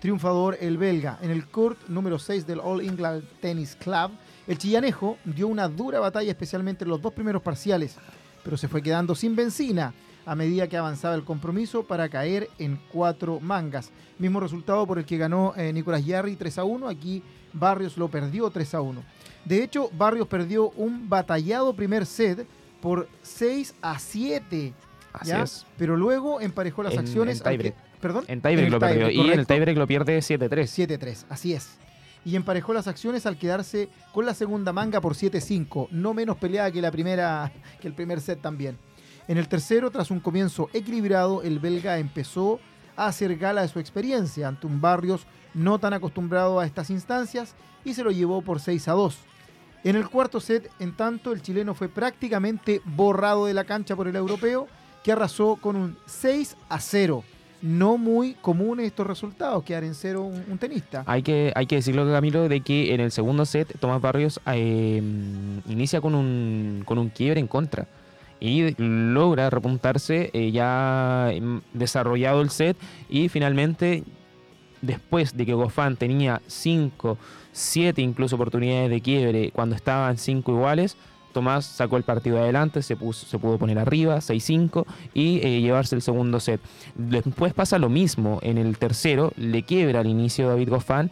triunfador 0.00 0.58
el 0.60 0.76
belga. 0.76 1.20
En 1.22 1.30
el 1.30 1.46
court 1.46 1.78
número 1.86 2.18
6 2.18 2.48
del 2.48 2.58
All 2.58 2.80
England 2.80 3.22
Tennis 3.40 3.76
Club, 3.76 4.10
el 4.48 4.58
chillanejo 4.58 5.18
dio 5.24 5.46
una 5.46 5.68
dura 5.68 6.00
batalla, 6.00 6.32
especialmente 6.32 6.82
en 6.82 6.90
los 6.90 7.00
dos 7.00 7.12
primeros 7.12 7.42
parciales, 7.42 7.94
pero 8.42 8.56
se 8.56 8.66
fue 8.66 8.82
quedando 8.82 9.14
sin 9.14 9.36
benzina 9.36 9.94
a 10.26 10.34
medida 10.34 10.68
que 10.68 10.76
avanzaba 10.76 11.14
el 11.14 11.24
compromiso 11.24 11.84
para 11.84 12.08
caer 12.08 12.48
en 12.58 12.78
cuatro 12.90 13.40
mangas. 13.40 13.90
Mismo 14.18 14.40
resultado 14.40 14.86
por 14.86 14.98
el 14.98 15.04
que 15.04 15.18
ganó 15.18 15.52
eh, 15.56 15.72
Nicolás 15.72 16.04
Yarri 16.04 16.36
3 16.36 16.58
a 16.58 16.64
1. 16.64 16.88
Aquí 16.88 17.22
Barrios 17.52 17.96
lo 17.96 18.08
perdió 18.08 18.50
3 18.50 18.74
a 18.74 18.80
1. 18.80 19.02
De 19.44 19.62
hecho, 19.62 19.90
Barrios 19.96 20.26
perdió 20.28 20.70
un 20.70 21.08
batallado 21.08 21.74
primer 21.74 22.06
set 22.06 22.46
por 22.80 23.08
6 23.22 23.74
a 23.82 23.98
7. 23.98 24.72
Así 25.12 25.28
¿ya? 25.28 25.42
es. 25.42 25.66
Pero 25.76 25.96
luego 25.96 26.40
emparejó 26.40 26.82
las 26.82 26.94
En- 26.94 27.00
acciones. 27.00 27.38
en 27.38 27.44
tiebreak. 27.44 27.74
aunque- 27.74 27.94
Perdón. 28.00 28.24
En 28.28 28.40
tiebreak 28.42 28.70
lo 28.70 28.78
perdió 28.78 29.10
y 29.10 29.20
en 29.30 29.38
el 29.38 29.46
tiebreak 29.46 29.76
lo 29.78 29.86
pierde 29.86 30.18
7-3. 30.20 30.66
7-3, 30.70 31.24
así 31.30 31.54
es. 31.54 31.78
Y 32.26 32.36
emparejó 32.36 32.72
las 32.74 32.86
acciones 32.86 33.26
al 33.26 33.36
quedarse 33.38 33.88
con 34.12 34.24
la 34.26 34.34
segunda 34.34 34.72
manga 34.72 35.00
por 35.00 35.14
7-5, 35.14 35.88
no 35.90 36.12
menos 36.14 36.36
peleada 36.38 36.70
que 36.70 36.80
la 36.82 36.90
primera, 36.90 37.50
que 37.80 37.88
el 37.88 37.94
primer 37.94 38.20
set 38.20 38.40
también. 38.40 38.76
En 39.26 39.38
el 39.38 39.48
tercero, 39.48 39.90
tras 39.90 40.10
un 40.10 40.20
comienzo 40.20 40.68
equilibrado, 40.74 41.42
el 41.42 41.58
belga 41.58 41.98
empezó 41.98 42.60
a 42.94 43.06
hacer 43.06 43.36
gala 43.36 43.62
de 43.62 43.68
su 43.68 43.78
experiencia 43.78 44.48
ante 44.48 44.66
un 44.66 44.80
Barrios 44.80 45.26
no 45.54 45.78
tan 45.78 45.94
acostumbrado 45.94 46.60
a 46.60 46.66
estas 46.66 46.90
instancias 46.90 47.54
y 47.84 47.94
se 47.94 48.04
lo 48.04 48.10
llevó 48.10 48.42
por 48.42 48.60
6 48.60 48.86
a 48.88 48.92
2. 48.92 49.18
En 49.84 49.96
el 49.96 50.08
cuarto 50.08 50.40
set, 50.40 50.70
en 50.78 50.92
tanto, 50.94 51.32
el 51.32 51.42
chileno 51.42 51.74
fue 51.74 51.88
prácticamente 51.88 52.82
borrado 52.84 53.46
de 53.46 53.54
la 53.54 53.64
cancha 53.64 53.96
por 53.96 54.08
el 54.08 54.16
europeo, 54.16 54.66
que 55.02 55.12
arrasó 55.12 55.56
con 55.56 55.76
un 55.76 55.96
6 56.06 56.56
a 56.68 56.80
0. 56.80 57.24
No 57.62 57.96
muy 57.96 58.34
comunes 58.34 58.86
estos 58.86 59.06
resultados, 59.06 59.64
quedar 59.64 59.84
en 59.84 59.94
cero 59.94 60.22
un, 60.22 60.58
tenista. 60.58 61.02
Hay 61.06 61.22
que, 61.22 61.50
hay 61.54 61.66
que 61.66 61.76
decirlo, 61.76 62.04
Camilo, 62.10 62.46
de 62.46 62.60
que 62.60 62.92
en 62.92 63.00
el 63.00 63.10
segundo 63.10 63.46
set 63.46 63.78
Tomás 63.78 64.02
Barrios 64.02 64.38
eh, 64.46 65.02
inicia 65.66 66.02
con 66.02 66.14
un, 66.14 66.82
con 66.84 66.98
un 66.98 67.08
quiebre 67.08 67.40
en 67.40 67.46
contra 67.46 67.86
y 68.44 68.74
logra 68.76 69.48
repuntarse 69.48 70.30
eh, 70.34 70.50
ya 70.50 71.30
em, 71.32 71.62
desarrollado 71.72 72.42
el 72.42 72.50
set 72.50 72.76
y 73.08 73.30
finalmente 73.30 74.04
después 74.82 75.34
de 75.34 75.46
que 75.46 75.54
Goffin 75.54 75.96
tenía 75.96 76.42
5, 76.46 77.16
7 77.52 78.02
incluso 78.02 78.36
oportunidades 78.36 78.90
de 78.90 79.00
quiebre 79.00 79.50
cuando 79.50 79.74
estaban 79.74 80.18
5 80.18 80.52
iguales, 80.52 80.96
Tomás 81.32 81.64
sacó 81.64 81.96
el 81.96 82.04
partido 82.04 82.38
adelante, 82.38 82.80
se, 82.82 82.96
puso, 82.96 83.26
se 83.26 83.38
pudo 83.38 83.58
poner 83.58 83.78
arriba, 83.78 84.18
6-5, 84.18 84.86
y 85.14 85.40
eh, 85.42 85.60
llevarse 85.60 85.96
el 85.96 86.02
segundo 86.02 86.38
set. 86.38 86.60
Después 86.94 87.52
pasa 87.52 87.78
lo 87.80 87.88
mismo 87.88 88.38
en 88.42 88.56
el 88.56 88.78
tercero, 88.78 89.32
le 89.36 89.64
quiebra 89.64 90.00
al 90.00 90.06
inicio 90.06 90.48
David 90.48 90.68
Goffin, 90.68 91.10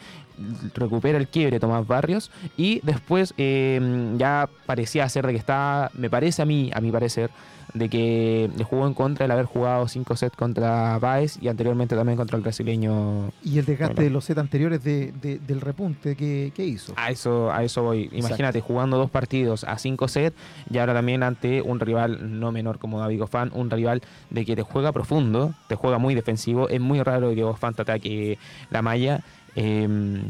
recupera 0.74 1.18
el 1.18 1.28
quiebre 1.28 1.60
Tomás 1.60 1.86
Barrios 1.86 2.30
y 2.56 2.80
después 2.82 3.34
eh, 3.38 4.14
ya 4.16 4.48
parecía 4.66 5.08
ser 5.08 5.26
de 5.26 5.32
que 5.32 5.38
estaba, 5.38 5.90
me 5.94 6.10
parece 6.10 6.42
a 6.42 6.44
mí, 6.44 6.70
a 6.74 6.80
mi 6.80 6.90
parecer, 6.90 7.30
de 7.74 7.88
que 7.88 8.50
le 8.54 8.64
jugó 8.64 8.86
en 8.86 8.94
contra 8.94 9.24
el 9.24 9.30
haber 9.30 9.46
jugado 9.46 9.88
5 9.88 10.16
sets 10.16 10.36
contra 10.36 10.98
Baez 10.98 11.38
y 11.40 11.48
anteriormente 11.48 11.96
también 11.96 12.16
contra 12.16 12.36
el 12.36 12.42
brasileño. 12.42 13.30
Y 13.42 13.58
el 13.58 13.64
desgaste 13.64 14.02
de 14.02 14.10
los 14.10 14.24
sets 14.24 14.38
anteriores 14.38 14.82
de, 14.84 15.12
del 15.12 15.60
repunte 15.60 16.16
que, 16.16 16.52
hizo. 16.62 16.92
A 16.96 17.10
eso, 17.10 17.50
a 17.50 17.62
eso 17.64 17.82
voy. 17.82 18.08
Imagínate, 18.12 18.60
jugando 18.60 18.96
dos 18.96 19.10
partidos 19.10 19.64
a 19.64 19.78
5 19.78 20.08
sets 20.08 20.36
y 20.70 20.78
ahora 20.78 20.94
también 20.94 21.22
ante 21.22 21.62
un 21.62 21.80
rival 21.80 22.38
no 22.38 22.52
menor 22.52 22.78
como 22.78 23.00
David 23.00 23.20
Goffin, 23.20 23.50
un 23.52 23.70
rival 23.70 24.02
de 24.30 24.44
que 24.44 24.54
te 24.54 24.62
juega 24.62 24.92
profundo, 24.92 25.54
te 25.68 25.74
juega 25.74 25.98
muy 25.98 26.14
defensivo. 26.14 26.68
Es 26.68 26.80
muy 26.80 27.02
raro 27.02 27.34
que 27.34 27.42
Goffin 27.42 27.74
te 27.74 27.82
ataque 27.82 28.38
la 28.70 28.82
malla. 28.82 29.22
Em, 29.54 30.22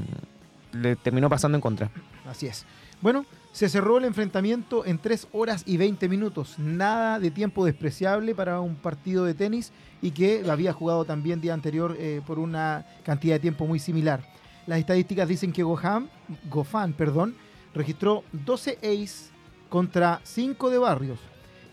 le 0.73 0.97
terminó 0.97 1.29
pasando 1.29 1.57
en 1.57 1.63
contra. 1.63 1.91
Así 2.27 2.47
es. 2.47 2.65
Bueno, 3.01 3.27
se 3.53 3.69
cerró 3.69 3.99
el 3.99 4.05
enfrentamiento 4.05 4.87
en 4.87 4.99
3 4.99 5.29
horas 5.33 5.63
y 5.67 5.77
20 5.77 6.09
minutos. 6.09 6.59
Nada 6.59 7.19
de 7.19 7.31
tiempo 7.31 7.65
despreciable 7.65 8.35
para 8.35 8.61
un 8.61 8.77
partido 8.77 9.25
de 9.25 9.35
tenis 9.35 9.73
y 10.01 10.13
que 10.13 10.43
había 10.49 10.73
jugado 10.73 11.05
también 11.05 11.41
día 11.41 11.53
anterior 11.53 11.97
eh, 11.99 12.23
por 12.27 12.39
una 12.39 12.87
cantidad 13.05 13.35
de 13.35 13.41
tiempo 13.41 13.67
muy 13.67 13.79
similar. 13.79 14.25
Las 14.67 14.79
estadísticas 14.79 15.29
dicen 15.29 15.53
que 15.53 15.63
Gohan, 15.63 16.09
Gofan 16.49 16.93
perdón, 16.93 17.35
registró 17.75 18.25
12 18.33 18.79
ace 18.79 19.31
contra 19.69 20.21
5 20.23 20.71
de 20.71 20.79
Barrios. 20.79 21.19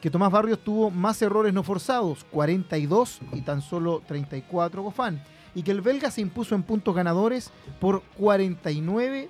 Que 0.02 0.10
Tomás 0.10 0.32
Barrios 0.32 0.60
tuvo 0.60 0.90
más 0.90 1.22
errores 1.22 1.54
no 1.54 1.62
forzados, 1.64 2.26
42 2.32 3.20
y 3.34 3.42
tan 3.42 3.62
solo 3.62 4.02
34 4.08 4.82
Gofan. 4.82 5.22
Y 5.56 5.64
que 5.64 5.72
el 5.72 5.82
belga 5.82 6.12
se 6.12 6.22
impuso 6.22 6.56
en 6.56 6.64
puntos 6.64 6.96
ganadores 6.96 7.52
por 7.80 8.04
49 8.18 9.30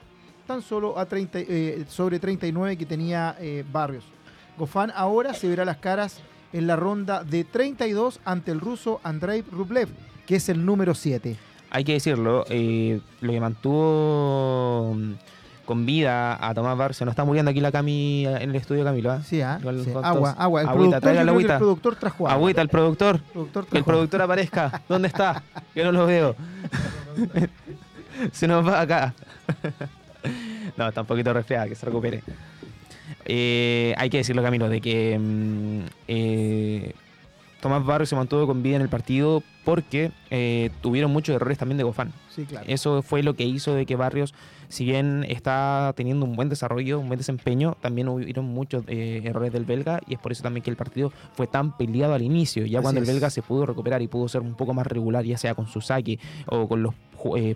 tan 0.49 0.61
solo 0.63 0.97
a 0.97 1.05
30, 1.05 1.39
eh, 1.41 1.85
sobre 1.87 2.19
39 2.19 2.75
que 2.75 2.85
tenía 2.85 3.37
eh, 3.39 3.63
Barrios. 3.71 4.03
Gofán 4.57 4.91
ahora 4.95 5.35
se 5.35 5.47
verá 5.47 5.63
las 5.63 5.77
caras 5.77 6.21
en 6.51 6.65
la 6.65 6.75
ronda 6.75 7.23
de 7.23 7.43
32 7.43 8.19
ante 8.25 8.51
el 8.51 8.59
ruso 8.59 8.99
Andrei 9.03 9.43
Rublev, 9.43 9.89
que 10.25 10.37
es 10.37 10.49
el 10.49 10.65
número 10.65 10.95
7. 10.95 11.35
Hay 11.69 11.83
que 11.83 11.93
decirlo, 11.93 12.45
eh, 12.49 12.99
lo 13.21 13.31
que 13.31 13.39
mantuvo 13.39 14.97
con 15.69 15.85
vida 15.85 16.35
a 16.43 16.51
Tomás 16.55 16.75
Barrios, 16.75 16.97
se 16.97 17.05
nos 17.05 17.11
está 17.11 17.23
muriendo 17.25 17.51
aquí 17.51 17.59
la 17.59 17.71
Cami 17.71 18.25
en 18.25 18.49
el 18.49 18.55
estudio 18.55 18.83
Camilo. 18.83 19.13
¿eh? 19.13 19.19
Sí, 19.23 19.39
¿ah? 19.39 19.59
agua, 20.01 20.31
agua. 20.31 20.61
El 20.61 20.67
agüita, 20.67 20.99
productor, 20.99 21.13
la 21.13 21.31
agüita. 21.31 21.53
El 21.53 21.59
productor 21.59 21.95
trajo 21.95 22.27
agua. 22.27 22.33
Agüita, 22.33 22.61
el 22.63 22.69
productor. 22.69 23.21
que 23.69 23.77
el 23.77 23.83
productor 23.83 24.23
aparezca. 24.23 24.81
¿Dónde 24.89 25.09
está? 25.09 25.43
Yo 25.75 25.83
no 25.83 25.91
lo 25.91 26.07
veo. 26.07 26.35
se 28.31 28.47
nos 28.47 28.67
va 28.67 28.81
acá. 28.81 29.13
no, 30.75 30.87
está 30.87 31.01
un 31.01 31.07
poquito 31.07 31.33
resfriada, 31.33 31.67
que 31.67 31.75
se 31.75 31.85
recupere. 31.85 32.23
Eh, 33.25 33.93
hay 33.95 34.09
que 34.09 34.17
decirlo, 34.17 34.41
Camilo, 34.41 34.69
de 34.69 34.81
que 34.81 35.19
mm, 35.19 35.81
eh, 36.07 36.93
Tomás 37.61 37.85
Barrios 37.85 38.09
se 38.09 38.15
mantuvo 38.15 38.47
con 38.47 38.63
vida 38.63 38.77
en 38.77 38.81
el 38.81 38.89
partido 38.89 39.43
porque 39.65 40.11
eh, 40.29 40.69
tuvieron 40.81 41.11
muchos 41.11 41.35
errores 41.35 41.57
también 41.57 41.77
de 41.77 41.83
Gofán. 41.83 42.13
Sí, 42.29 42.45
claro. 42.45 42.65
Eso 42.69 43.01
fue 43.01 43.21
lo 43.21 43.35
que 43.35 43.43
hizo 43.43 43.73
de 43.73 43.85
que 43.85 43.95
Barrios, 43.95 44.33
si 44.69 44.85
bien 44.85 45.25
está 45.27 45.93
teniendo 45.95 46.25
un 46.25 46.35
buen 46.35 46.47
desarrollo, 46.47 46.99
un 46.99 47.07
buen 47.07 47.17
desempeño, 47.17 47.75
también 47.81 48.07
hubieron 48.07 48.45
muchos 48.45 48.83
errores 48.87 49.51
del 49.51 49.65
belga 49.65 49.99
y 50.07 50.13
es 50.13 50.19
por 50.19 50.31
eso 50.31 50.43
también 50.43 50.63
que 50.63 50.69
el 50.69 50.77
partido 50.77 51.11
fue 51.33 51.47
tan 51.47 51.75
peleado 51.75 52.13
al 52.13 52.21
inicio. 52.21 52.65
Ya 52.65 52.81
cuando 52.81 53.01
el 53.01 53.07
belga 53.07 53.29
se 53.29 53.41
pudo 53.41 53.65
recuperar 53.65 54.01
y 54.01 54.07
pudo 54.07 54.27
ser 54.29 54.41
un 54.41 54.55
poco 54.55 54.73
más 54.73 54.87
regular, 54.87 55.25
ya 55.25 55.37
sea 55.37 55.53
con 55.53 55.67
su 55.67 55.81
saque 55.81 56.19
o 56.47 56.67
con 56.67 56.81
los 56.81 56.93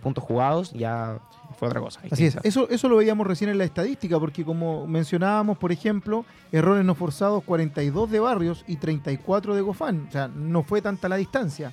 puntos 0.02 0.24
jugados, 0.24 0.74
ya 0.74 1.20
fue 1.64 1.70
otra 1.70 1.82
cosa. 1.82 2.02
Así 2.12 2.26
es, 2.26 2.38
eso, 2.44 2.70
eso 2.70 2.90
lo 2.90 2.98
veíamos 2.98 3.26
recién 3.26 3.50
en 3.50 3.58
la 3.58 3.64
estadística, 3.64 4.20
porque 4.20 4.44
como 4.44 4.86
mencionábamos, 4.86 5.58
por 5.58 5.72
ejemplo, 5.72 6.26
errores 6.52 6.84
no 6.84 6.96
forzados 6.96 7.44
42 7.44 8.12
de 8.12 8.20
Barrios 8.20 8.64
y 8.68 8.76
34 8.78 9.56
de 9.56 9.62
Gofán, 9.62 10.06
o 10.10 10.12
sea, 10.12 10.28
no 10.28 10.64
fue 10.64 10.82
tanta 10.82 11.08
la 11.08 11.16
distancia. 11.16 11.72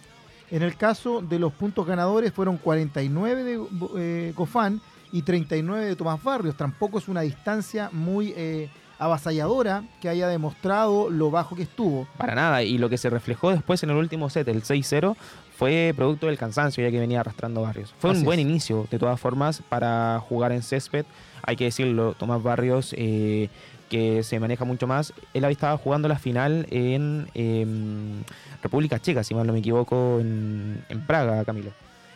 En 0.51 0.63
el 0.63 0.77
caso 0.77 1.21
de 1.23 1.39
los 1.39 1.53
puntos 1.53 1.87
ganadores 1.87 2.33
fueron 2.33 2.57
49 2.57 3.45
de 3.45 3.61
eh, 3.97 4.33
Gofán 4.37 4.81
y 5.13 5.23
39 5.23 5.87
de 5.87 5.97
Tomás 5.97 6.23
Barrios, 6.23 6.57
tampoco 6.57 6.99
es 6.99 7.09
una 7.09 7.23
distancia 7.23 7.91
muy... 7.93 8.33
Eh, 8.37 8.71
avasalladora 9.01 9.83
que 10.03 10.11
haya 10.11 10.29
demostrado 10.29 11.09
lo 11.09 11.31
bajo 11.31 11.57
que 11.57 11.63
estuvo. 11.63 12.07
Para 12.19 12.35
nada, 12.35 12.63
y 12.63 12.77
lo 12.77 12.91
que 12.91 12.99
se 12.99 13.09
reflejó 13.09 13.51
después 13.51 13.83
en 13.83 13.89
el 13.89 13.97
último 13.97 14.29
set, 14.29 14.47
el 14.49 14.63
6-0, 14.63 15.17
fue 15.61 15.93
producto 15.95 16.29
del 16.29 16.39
cansancio 16.39 16.83
ya 16.83 16.91
que 16.91 16.99
venía 16.99 17.21
arrastrando 17.21 17.61
Barrios. 17.61 17.95
Fue 17.99 18.13
un 18.13 18.25
buen 18.25 18.41
inicio, 18.41 18.87
de 18.91 18.99
todas 18.99 19.21
formas, 19.21 19.63
para 19.69 20.19
jugar 20.27 20.53
en 20.53 20.63
césped. 20.63 21.05
Hay 21.43 21.57
que 21.57 21.65
decirlo, 21.65 22.15
Tomás 22.15 22.43
Barrios, 22.43 22.95
eh, 22.97 23.51
que 23.91 24.23
se 24.23 24.41
maneja 24.41 24.65
mucho 24.65 24.87
más. 24.87 25.13
Él 25.35 25.45
había 25.45 25.53
estado 25.53 25.77
jugando 25.77 26.09
la 26.09 26.19
final 26.19 26.67
en 26.71 27.27
em, 27.35 28.23
República 28.63 29.01
Checa, 29.01 29.23
si 29.23 29.35
mal 29.35 29.47
no 29.47 29.53
me 29.53 29.59
equivoco, 29.59 30.19
en, 30.19 31.05
Praga, 31.07 31.45
Camilo. 31.45 31.73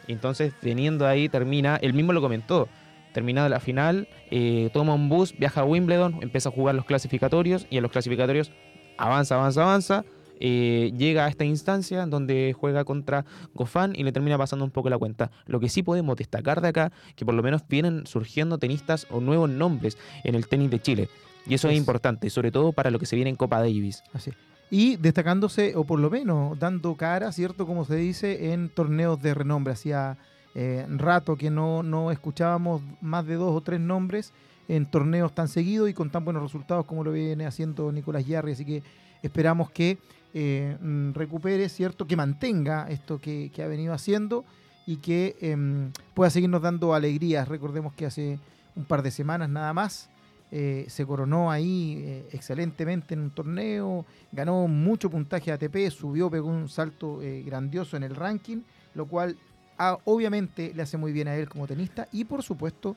Entonces, 0.08 0.54
teniendo 0.62 1.06
ahí, 1.06 1.28
termina, 1.28 1.76
él 1.82 1.92
mismo 1.92 2.14
lo 2.14 2.22
comentó, 2.22 2.66
terminada 3.12 3.50
la 3.50 3.60
final, 3.60 4.08
eh, 4.30 4.70
toma 4.72 4.94
un 4.94 5.10
bus, 5.10 5.34
viaja 5.36 5.60
a 5.60 5.64
Wimbledon, 5.64 6.20
empieza 6.22 6.48
a 6.48 6.52
jugar 6.52 6.76
los 6.76 6.86
clasificatorios 6.86 7.66
y 7.68 7.76
en 7.76 7.82
los 7.82 7.92
clasificatorios 7.92 8.52
avanza, 8.96 9.34
avanza, 9.34 9.64
avanza 9.64 10.04
eh, 10.40 10.92
llega 10.96 11.26
a 11.26 11.28
esta 11.28 11.44
instancia 11.44 12.06
donde 12.06 12.54
juega 12.58 12.84
contra 12.84 13.24
Gofán 13.54 13.94
y 13.96 14.02
le 14.04 14.12
termina 14.12 14.38
pasando 14.38 14.64
un 14.64 14.70
poco 14.70 14.90
la 14.90 14.98
cuenta. 14.98 15.30
Lo 15.46 15.60
que 15.60 15.68
sí 15.68 15.82
podemos 15.82 16.16
destacar 16.16 16.60
de 16.60 16.68
acá, 16.68 16.92
que 17.16 17.24
por 17.24 17.34
lo 17.34 17.42
menos 17.42 17.62
vienen 17.68 18.06
surgiendo 18.06 18.58
tenistas 18.58 19.06
o 19.10 19.20
nuevos 19.20 19.48
nombres 19.48 19.98
en 20.24 20.34
el 20.34 20.46
tenis 20.46 20.70
de 20.70 20.80
Chile. 20.80 21.08
Y 21.46 21.54
eso 21.54 21.68
es, 21.68 21.76
importante, 21.76 22.30
sobre 22.30 22.50
todo 22.50 22.72
para 22.72 22.90
lo 22.90 22.98
que 22.98 23.06
se 23.06 23.16
viene 23.16 23.30
en 23.30 23.36
Copa 23.36 23.58
Davis. 23.58 24.02
Así. 24.12 24.30
Y 24.70 24.96
destacándose, 24.96 25.76
o 25.76 25.84
por 25.84 26.00
lo 26.00 26.10
menos 26.10 26.58
dando 26.58 26.94
cara, 26.94 27.30
¿cierto? 27.32 27.66
Como 27.66 27.84
se 27.84 27.96
dice, 27.96 28.52
en 28.52 28.70
torneos 28.70 29.20
de 29.20 29.34
renombre. 29.34 29.74
Hacía 29.74 30.16
eh, 30.54 30.86
rato 30.88 31.36
que 31.36 31.50
no, 31.50 31.82
no 31.82 32.10
escuchábamos 32.10 32.82
más 33.00 33.26
de 33.26 33.34
dos 33.34 33.54
o 33.54 33.60
tres 33.60 33.80
nombres 33.80 34.32
en 34.68 34.86
torneos 34.86 35.34
tan 35.34 35.48
seguidos 35.48 35.90
y 35.90 35.94
con 35.94 36.10
tan 36.10 36.24
buenos 36.24 36.42
resultados 36.42 36.86
como 36.86 37.04
lo 37.04 37.12
viene 37.12 37.46
haciendo 37.46 37.92
Nicolás 37.92 38.26
Yarri. 38.26 38.52
Así 38.52 38.64
que 38.64 38.82
esperamos 39.22 39.70
que 39.70 39.98
eh, 40.36 40.76
mm, 40.80 41.12
recupere, 41.12 41.68
¿cierto? 41.68 42.08
Que 42.08 42.16
mantenga 42.16 42.88
esto 42.90 43.20
que, 43.20 43.52
ha 43.62 43.68
venido 43.68 43.94
haciendo 43.94 44.44
y 44.84 44.96
que 44.96 45.36
em, 45.40 45.92
pueda 46.12 46.28
seguirnos 46.28 46.60
dando 46.60 46.92
alegrías. 46.92 47.46
Recordemos 47.46 47.92
que 47.94 48.06
hace 48.06 48.40
un 48.74 48.84
par 48.84 49.02
de 49.02 49.12
semanas 49.12 49.48
nada 49.48 49.72
más 49.72 50.10
eh, 50.50 50.86
se 50.88 51.06
coronó 51.06 51.52
ahí 51.52 52.02
eh, 52.04 52.28
excelentemente 52.32 53.14
en 53.14 53.20
un 53.20 53.30
torneo, 53.30 54.04
ganó 54.32 54.66
mucho 54.66 55.08
puntaje 55.08 55.52
ATP, 55.52 55.88
subió, 55.90 56.28
pegó 56.28 56.48
un 56.48 56.68
salto 56.68 57.20
grandioso 57.44 57.96
en 57.96 58.02
el 58.02 58.16
ranking, 58.16 58.62
lo 58.96 59.06
cual 59.06 59.36
ah, 59.78 59.98
obviamente 60.04 60.72
le 60.74 60.82
hace 60.82 60.96
muy 60.96 61.12
bien 61.12 61.28
a 61.28 61.36
él 61.36 61.48
como 61.48 61.68
tenista 61.68 62.08
y 62.10 62.24
por 62.24 62.42
supuesto 62.42 62.96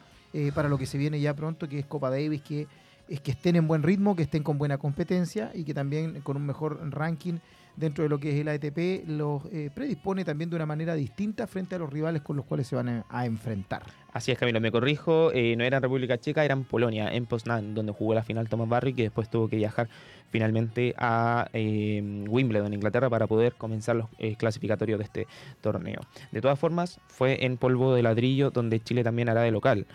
para 0.53 0.69
lo 0.69 0.77
que 0.77 0.85
se 0.85 0.97
viene 0.97 1.19
ya 1.19 1.35
pronto, 1.35 1.69
que 1.69 1.79
es 1.79 1.85
Copa 1.85 2.09
Davis, 2.09 2.41
que 2.41 2.67
es 3.07 3.21
que 3.21 3.31
estén 3.31 3.55
en 3.55 3.67
buen 3.67 3.83
ritmo, 3.83 4.15
que 4.15 4.23
estén 4.23 4.43
con 4.43 4.57
buena 4.57 4.77
competencia 4.77 5.51
y 5.53 5.63
que 5.63 5.73
también 5.73 6.21
con 6.21 6.37
un 6.37 6.45
mejor 6.45 6.79
ranking 6.91 7.39
dentro 7.77 8.03
de 8.03 8.09
lo 8.09 8.19
que 8.19 8.31
es 8.31 8.41
el 8.41 8.47
ATP 8.47 9.07
los 9.07 9.43
eh, 9.51 9.69
predispone 9.73 10.25
también 10.25 10.49
de 10.49 10.55
una 10.55 10.65
manera 10.65 10.95
distinta 10.95 11.45
frente 11.47 11.75
a 11.75 11.79
los 11.79 11.91
rivales 11.91 12.23
con 12.23 12.35
los 12.35 12.45
cuales 12.45 12.67
se 12.67 12.75
van 12.75 13.05
a, 13.07 13.25
enfrentar. 13.25 13.83
Así 14.11 14.31
es, 14.31 14.37
Camilo, 14.37 14.59
me 14.59 14.71
corrijo, 14.71 15.31
eh, 15.31 15.55
no 15.55 15.63
era 15.63 15.79
República 15.79 16.17
Checa, 16.17 16.43
era 16.43 16.53
en 16.53 16.63
Polonia, 16.63 17.13
en 17.13 17.27
Poznan, 17.27 17.75
donde 17.75 17.91
jugó 17.91 18.15
la 18.15 18.23
final 18.23 18.49
Thomas 18.49 18.67
Barry, 18.67 18.93
que 18.93 19.03
después 19.03 19.29
tuvo 19.29 19.47
que 19.47 19.57
viajar 19.57 19.87
finalmente 20.31 20.95
a 20.97 21.47
eh, 21.53 22.25
Wimbledon, 22.27 22.73
Inglaterra, 22.73 23.09
para 23.09 23.27
poder 23.27 23.53
comenzar 23.53 23.95
los 23.95 24.07
clasificatorios 24.37 24.97
de 24.97 25.05
este 25.05 25.27
torneo. 25.61 26.01
De 26.31 26.41
todas 26.41 26.57
formas, 26.57 26.99
fue 27.07 27.45
en 27.45 27.57
polvo 27.57 27.93
de 27.93 28.01
ladrillo, 28.01 28.49
donde 28.49 28.79
Chile 28.79 29.03
también 29.03 29.29
hará 29.29 29.41
de 29.41 29.51
local, 29.51 29.85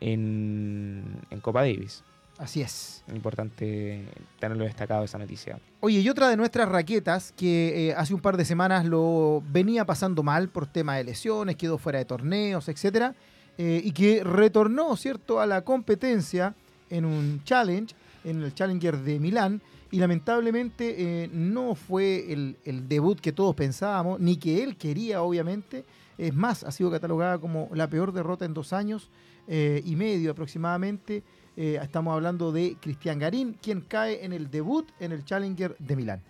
en 0.00 1.20
Copa 1.42 1.60
Davis. 1.60 2.02
Así 2.40 2.62
es. 2.62 3.04
Importante 3.14 4.02
tenerlo 4.38 4.64
destacado 4.64 5.04
esa 5.04 5.18
noticia. 5.18 5.60
Oye, 5.80 6.00
y 6.00 6.08
otra 6.08 6.30
de 6.30 6.38
nuestras 6.38 6.70
raquetas 6.70 7.32
que 7.36 7.90
eh, 7.90 7.94
hace 7.94 8.14
un 8.14 8.20
par 8.20 8.38
de 8.38 8.46
semanas 8.46 8.86
lo 8.86 9.42
venía 9.52 9.84
pasando 9.84 10.22
mal 10.22 10.48
por 10.48 10.66
tema 10.66 10.96
de 10.96 11.04
lesiones, 11.04 11.56
quedó 11.56 11.76
fuera 11.76 11.98
de 11.98 12.06
torneos, 12.06 12.70
etcétera, 12.70 13.14
eh, 13.58 13.82
y 13.84 13.92
que 13.92 14.24
retornó, 14.24 14.96
¿cierto?, 14.96 15.38
a 15.38 15.44
la 15.44 15.60
competencia 15.62 16.54
en 16.88 17.04
un 17.04 17.44
challenge, 17.44 17.94
en 18.24 18.42
el 18.42 18.54
Challenger 18.54 18.96
de 18.96 19.20
Milán, 19.20 19.60
y 19.90 19.98
lamentablemente 19.98 21.24
eh, 21.24 21.28
no 21.30 21.74
fue 21.74 22.32
el, 22.32 22.56
el, 22.64 22.88
debut 22.88 23.20
que 23.20 23.32
todos 23.32 23.54
pensábamos, 23.54 24.18
ni 24.18 24.36
que 24.36 24.62
él 24.62 24.76
quería, 24.76 25.22
obviamente. 25.22 25.84
Es 26.16 26.32
más, 26.32 26.64
ha 26.64 26.72
sido 26.72 26.90
catalogada 26.90 27.38
como 27.38 27.68
la 27.74 27.88
peor 27.88 28.12
derrota 28.12 28.46
en 28.46 28.54
dos 28.54 28.72
años 28.72 29.10
eh, 29.48 29.82
y 29.84 29.96
medio 29.96 30.30
aproximadamente. 30.30 31.24
Eh, 31.56 31.78
estamos 31.82 32.14
hablando 32.14 32.52
de 32.52 32.76
Cristian 32.80 33.18
Garín, 33.18 33.56
quien 33.60 33.80
cae 33.80 34.24
en 34.24 34.32
el 34.32 34.50
debut 34.50 34.88
en 35.00 35.12
el 35.12 35.24
Challenger 35.24 35.76
de 35.78 35.96
Milán. 35.96 36.22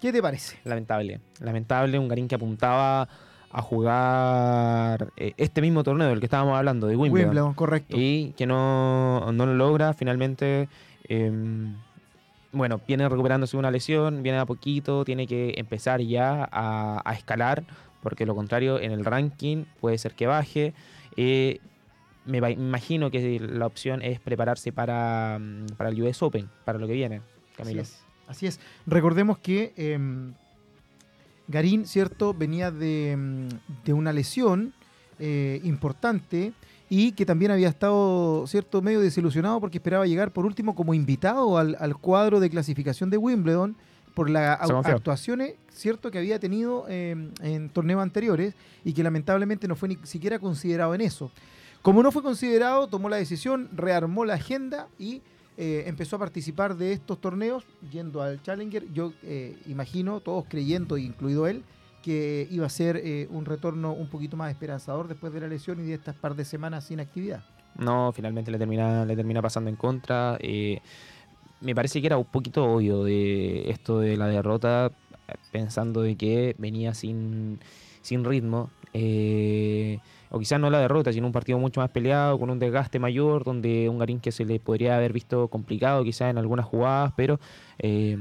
¿Qué 0.00 0.12
te 0.12 0.20
parece? 0.20 0.58
Lamentable, 0.64 1.20
lamentable, 1.40 1.98
un 1.98 2.06
Garín 2.06 2.28
que 2.28 2.34
apuntaba 2.34 3.08
a 3.50 3.62
jugar 3.62 5.12
eh, 5.16 5.32
este 5.38 5.62
mismo 5.62 5.82
torneo 5.82 6.08
del 6.08 6.20
que 6.20 6.26
estábamos 6.26 6.56
hablando, 6.58 6.86
de 6.86 6.96
Wimbledon. 6.96 7.28
Wimbledon, 7.28 7.54
correcto. 7.54 7.96
Y 7.98 8.34
que 8.36 8.46
no, 8.46 9.32
no 9.32 9.46
lo 9.46 9.54
logra 9.54 9.94
finalmente. 9.94 10.68
em, 11.08 11.74
bueno, 12.52 12.80
viene 12.86 13.08
recuperándose 13.08 13.56
una 13.56 13.70
lesión, 13.70 14.22
viene 14.22 14.38
a 14.38 14.46
poquito, 14.46 15.04
tiene 15.04 15.26
que 15.26 15.54
empezar 15.56 16.00
ya 16.00 16.48
a, 16.50 17.02
a 17.04 17.12
escalar, 17.14 17.64
porque 18.02 18.24
lo 18.24 18.34
contrario 18.34 18.80
en 18.80 18.92
el 18.92 19.04
ranking 19.04 19.64
puede 19.80 19.98
ser 19.98 20.14
que 20.14 20.26
baje. 20.26 20.72
Eh, 21.16 21.60
me 22.26 22.38
imagino 22.50 23.10
que 23.10 23.40
la 23.40 23.66
opción 23.66 24.02
es 24.02 24.20
prepararse 24.20 24.72
para, 24.72 25.38
mm, 25.40 25.76
para 25.76 25.90
el 25.90 26.02
US 26.02 26.22
Open, 26.22 26.48
para 26.64 26.78
lo 26.78 26.86
que 26.86 26.92
viene, 26.92 27.22
Camilo. 27.56 27.82
Así 27.82 27.92
es. 27.92 28.06
Así 28.28 28.46
es. 28.46 28.60
Recordemos 28.86 29.38
que 29.38 29.72
em, 29.76 30.32
Garín, 31.48 31.86
¿cierto? 31.86 32.34
Venía 32.34 32.70
de, 32.70 33.12
em, 33.12 33.48
de 33.84 33.92
una 33.92 34.12
lesión 34.12 34.74
eh, 35.18 35.60
importante 35.64 36.52
y 36.90 37.12
que 37.12 37.24
también 37.24 37.50
había 37.50 37.68
estado, 37.68 38.46
¿cierto? 38.46 38.82
Medio 38.82 39.00
desilusionado 39.00 39.60
porque 39.60 39.78
esperaba 39.78 40.06
llegar 40.06 40.32
por 40.32 40.44
último 40.44 40.74
como 40.74 40.92
invitado 40.92 41.56
al, 41.56 41.76
al 41.80 41.96
cuadro 41.96 42.40
de 42.40 42.50
clasificación 42.50 43.10
de 43.10 43.16
Wimbledon 43.16 43.76
por 44.16 44.30
las 44.30 44.58
actuaciones, 44.60 45.56
¿cierto? 45.70 46.10
Que 46.10 46.16
había 46.18 46.38
tenido 46.38 46.88
em, 46.88 47.32
en 47.42 47.68
torneos 47.68 48.00
anteriores 48.02 48.54
y 48.82 48.94
que 48.94 49.02
lamentablemente 49.02 49.68
no 49.68 49.76
fue 49.76 49.90
ni 49.90 49.98
siquiera 50.04 50.38
considerado 50.38 50.94
en 50.94 51.02
eso. 51.02 51.30
Como 51.86 52.02
no 52.02 52.10
fue 52.10 52.24
considerado, 52.24 52.88
tomó 52.88 53.08
la 53.08 53.14
decisión, 53.14 53.68
rearmó 53.72 54.24
la 54.24 54.34
agenda 54.34 54.88
y 54.98 55.22
eh, 55.56 55.84
empezó 55.86 56.16
a 56.16 56.18
participar 56.18 56.76
de 56.76 56.92
estos 56.92 57.20
torneos 57.20 57.64
yendo 57.92 58.22
al 58.22 58.42
Challenger. 58.42 58.92
Yo 58.92 59.12
eh, 59.22 59.56
imagino, 59.68 60.18
todos 60.18 60.46
creyendo, 60.48 60.98
incluido 60.98 61.46
él, 61.46 61.62
que 62.02 62.48
iba 62.50 62.66
a 62.66 62.70
ser 62.70 62.96
eh, 62.96 63.28
un 63.30 63.44
retorno 63.44 63.92
un 63.92 64.08
poquito 64.08 64.36
más 64.36 64.50
esperanzador 64.50 65.06
después 65.06 65.32
de 65.32 65.38
la 65.38 65.46
lesión 65.46 65.78
y 65.78 65.84
de 65.84 65.94
estas 65.94 66.16
par 66.16 66.34
de 66.34 66.44
semanas 66.44 66.88
sin 66.88 66.98
actividad. 66.98 67.44
No, 67.78 68.10
finalmente 68.10 68.50
le 68.50 68.58
termina, 68.58 69.04
le 69.04 69.14
termina 69.14 69.40
pasando 69.40 69.70
en 69.70 69.76
contra. 69.76 70.36
me 71.60 71.74
parece 71.76 72.00
que 72.00 72.08
era 72.08 72.18
un 72.18 72.24
poquito 72.24 72.64
obvio 72.64 73.04
de 73.04 73.70
esto 73.70 74.00
de 74.00 74.16
la 74.16 74.26
derrota, 74.26 74.90
pensando 75.52 76.02
de 76.02 76.16
que 76.16 76.56
venía 76.58 76.94
sin, 76.94 77.60
sin 78.02 78.24
ritmo. 78.24 78.70
O 80.36 80.38
quizás 80.38 80.60
no 80.60 80.70
la 80.70 80.78
derrota, 80.80 81.12
sino 81.12 81.26
un 81.26 81.32
partido 81.32 81.58
mucho 81.58 81.80
más 81.80 81.90
peleado, 81.90 82.38
con 82.38 82.50
un 82.50 82.58
desgaste 82.58 82.98
mayor, 82.98 83.44
donde 83.44 83.88
un 83.88 83.98
Garín 83.98 84.20
que 84.20 84.30
se 84.32 84.44
le 84.44 84.60
podría 84.60 84.96
haber 84.96 85.12
visto 85.12 85.48
complicado 85.48 86.04
quizás 86.04 86.30
en 86.30 86.38
algunas 86.38 86.66
jugadas, 86.66 87.12
pero 87.16 87.40
eh, 87.78 88.18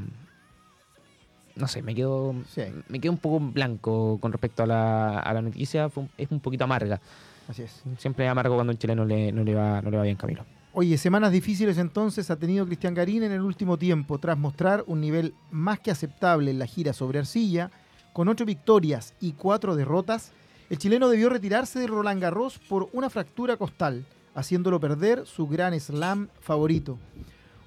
no 1.56 1.68
sé, 1.68 1.82
me 1.82 1.96
quedo, 1.96 2.36
Sí. 2.54 2.64
me 2.90 3.00
quedo 3.00 3.14
un 3.14 3.18
poco 3.18 3.40
blanco 3.40 4.18
con 4.20 4.32
respecto 4.32 4.64
a 4.64 4.66
la, 4.66 5.20
a 5.20 5.34
la 5.34 5.42
noticia, 5.42 5.90
fue 5.90 6.04
un- 6.04 6.10
es 6.18 6.30
un 6.32 6.40
poquito 6.40 6.66
amarga. 6.66 7.00
Así 7.48 7.64
es. 7.64 7.84
Siempre 7.98 8.26
es 8.26 8.32
amargo 8.32 8.56
cuando 8.56 8.72
un 8.72 8.78
chileno 8.78 9.06
le, 9.06 9.32
no, 9.32 9.44
le 9.44 9.54
va, 9.56 9.82
no 9.82 9.90
le 9.92 9.98
va 9.98 10.04
bien, 10.04 10.18
Camilo. 10.18 10.44
Oye, 10.74 10.98
semanas 10.98 11.32
difíciles 11.32 11.78
entonces 11.78 12.30
ha 12.30 12.36
tenido 12.36 12.66
Cristian 12.66 12.94
Garín 12.94 13.24
en 13.24 13.32
el 13.32 13.42
último 13.42 13.78
tiempo, 13.78 14.18
tras 14.18 14.38
mostrar 14.38 14.84
un 14.88 15.00
nivel 15.00 15.34
más 15.52 15.80
que 15.80 15.92
aceptable 15.92 16.52
en 16.52 16.60
la 16.60 16.66
gira 16.66 16.92
sobre 16.92 17.20
arcilla, 17.20 17.72
con 18.12 18.28
ocho 18.28 18.44
victorias 18.46 19.14
y 19.22 19.34
cuatro 19.34 19.76
derrotas, 19.78 20.34
el 20.70 20.78
chileno 20.80 21.10
debió 21.10 21.30
retirarse 21.30 21.80
de 21.80 21.88
Roland 21.88 22.22
Garros 22.22 22.58
por 22.58 22.90
una 22.92 23.10
fractura 23.12 23.56
costal, 23.56 24.06
haciéndolo 24.34 24.80
perder 24.80 25.28
su 25.28 25.48
gran 25.48 25.80
slam 25.80 26.30
favorito. 26.42 26.98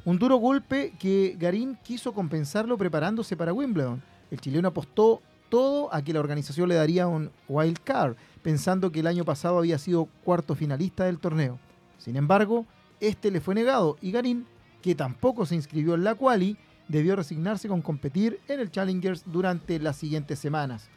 Un 0.05 0.19
duro 0.19 0.37
golpe 0.37 0.95
que 0.99 1.37
Garín 1.39 1.79
quiso 1.85 2.13
compensarlo 2.13 2.77
preparándose 2.77 3.37
para 3.37 3.53
Wimbledon. 3.53 4.03
El 4.31 4.41
chileno 4.41 4.69
apostó 4.69 5.23
todo 5.49 5.95
a 5.95 6.03
que 6.03 6.13
la 6.13 6.21
organización 6.21 6.69
le 6.69 6.75
daría 6.75 7.07
un 7.07 7.31
wild 7.49 7.79
card, 7.85 8.17
pensando 8.43 8.91
que 8.91 9.01
el 9.01 9.07
año 9.07 9.25
pasado 9.25 9.59
había 9.59 9.79
sido 9.79 10.09
cuarto 10.25 10.55
finalista 10.55 11.05
del 11.05 11.19
torneo. 11.19 11.59
Sin 11.99 12.17
embargo, 12.17 12.67
este 13.01 13.31
le 13.31 13.41
fue 13.41 13.55
negado 13.55 13.97
y 14.01 14.11
Garín, 14.11 14.47
que 14.83 14.95
tampoco 14.95 15.47
se 15.47 15.55
inscribió 15.55 15.95
en 15.95 16.05
la 16.05 16.17
quali, 16.17 16.57
debió 16.89 17.15
resignarse 17.15 17.69
con 17.69 17.81
competir 17.81 18.41
en 18.49 18.59
el 18.61 18.71
Challengers 18.71 19.23
durante 19.27 19.79
las 19.79 19.97
siguientes 19.97 20.39
semanas. 20.39 20.89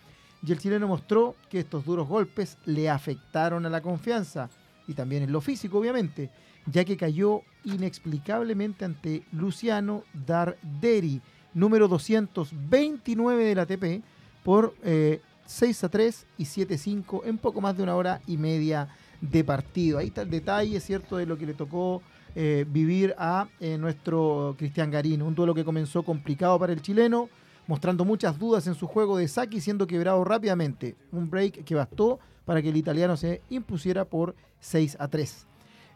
Y 0.46 0.52
el 0.52 0.60
chileno 0.60 0.88
mostró 0.88 1.36
que 1.50 1.60
estos 1.60 1.86
duros 1.86 2.08
golpes 2.08 2.58
le 2.66 2.90
afectaron 2.90 3.66
a 3.66 3.70
la 3.70 3.82
confianza 3.82 4.50
y 4.88 4.94
también 4.94 5.24
en 5.24 5.32
lo 5.32 5.42
físico, 5.42 5.78
obviamente, 5.78 6.30
ya 6.66 6.84
que 6.84 6.98
cayó 6.98 7.42
inexplicablemente 7.64 8.86
ante 8.86 9.24
Luciano 9.32 10.04
Darderi, 10.14 11.22
número 11.54 11.88
229 11.88 13.46
de 13.46 13.56
la 13.56 13.62
ATP, 13.64 14.04
por 14.44 14.76
eh, 14.84 15.22
6 15.46 15.84
a 15.84 15.90
3 15.90 16.26
y 16.38 16.46
7 16.46 16.74
a 16.74 16.78
5 16.78 17.24
en 17.26 17.38
poco 17.38 17.62
más 17.62 17.78
de 17.78 17.84
una 17.84 17.96
hora 17.96 18.22
y 18.26 18.38
media 18.38 18.88
de 19.20 19.44
partido. 19.44 20.00
Ahí 20.00 20.08
está 20.08 20.24
el 20.24 20.30
detalle, 20.30 20.80
¿cierto?, 20.80 21.18
de 21.18 21.26
lo 21.26 21.38
que 21.38 21.46
le 21.46 21.54
tocó 21.54 22.02
eh, 22.34 22.66
vivir 22.68 23.14
a 23.18 23.48
eh, 23.60 23.78
nuestro 23.78 24.56
Cristian 24.58 24.90
Garín. 24.90 25.22
Un 25.22 25.36
duelo 25.36 25.54
que 25.54 25.66
comenzó 25.66 26.04
complicado 26.04 26.58
para 26.58 26.74
el 26.74 26.82
chileno, 26.82 27.30
mostrando 27.68 28.06
muchas 28.06 28.38
dudas 28.38 28.68
en 28.68 28.76
su 28.76 28.88
juego 28.88 29.18
de 29.18 29.28
saque 29.28 29.58
y 29.58 29.62
siendo 29.62 29.88
quebrado 29.88 30.24
rápidamente. 30.24 30.96
Un 31.12 31.30
break 31.30 31.64
que 31.64 31.76
bastó 31.76 32.20
para 32.46 32.62
que 32.62 32.70
el 32.70 32.78
italiano 32.78 33.16
se 33.18 33.42
impusiera 33.50 34.06
por 34.06 34.36
6 34.60 34.98
a 35.00 35.08
3. 35.08 35.48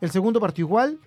El 0.02 0.12
segundo 0.12 0.40
partió 0.40 0.66
igual, 0.66 1.00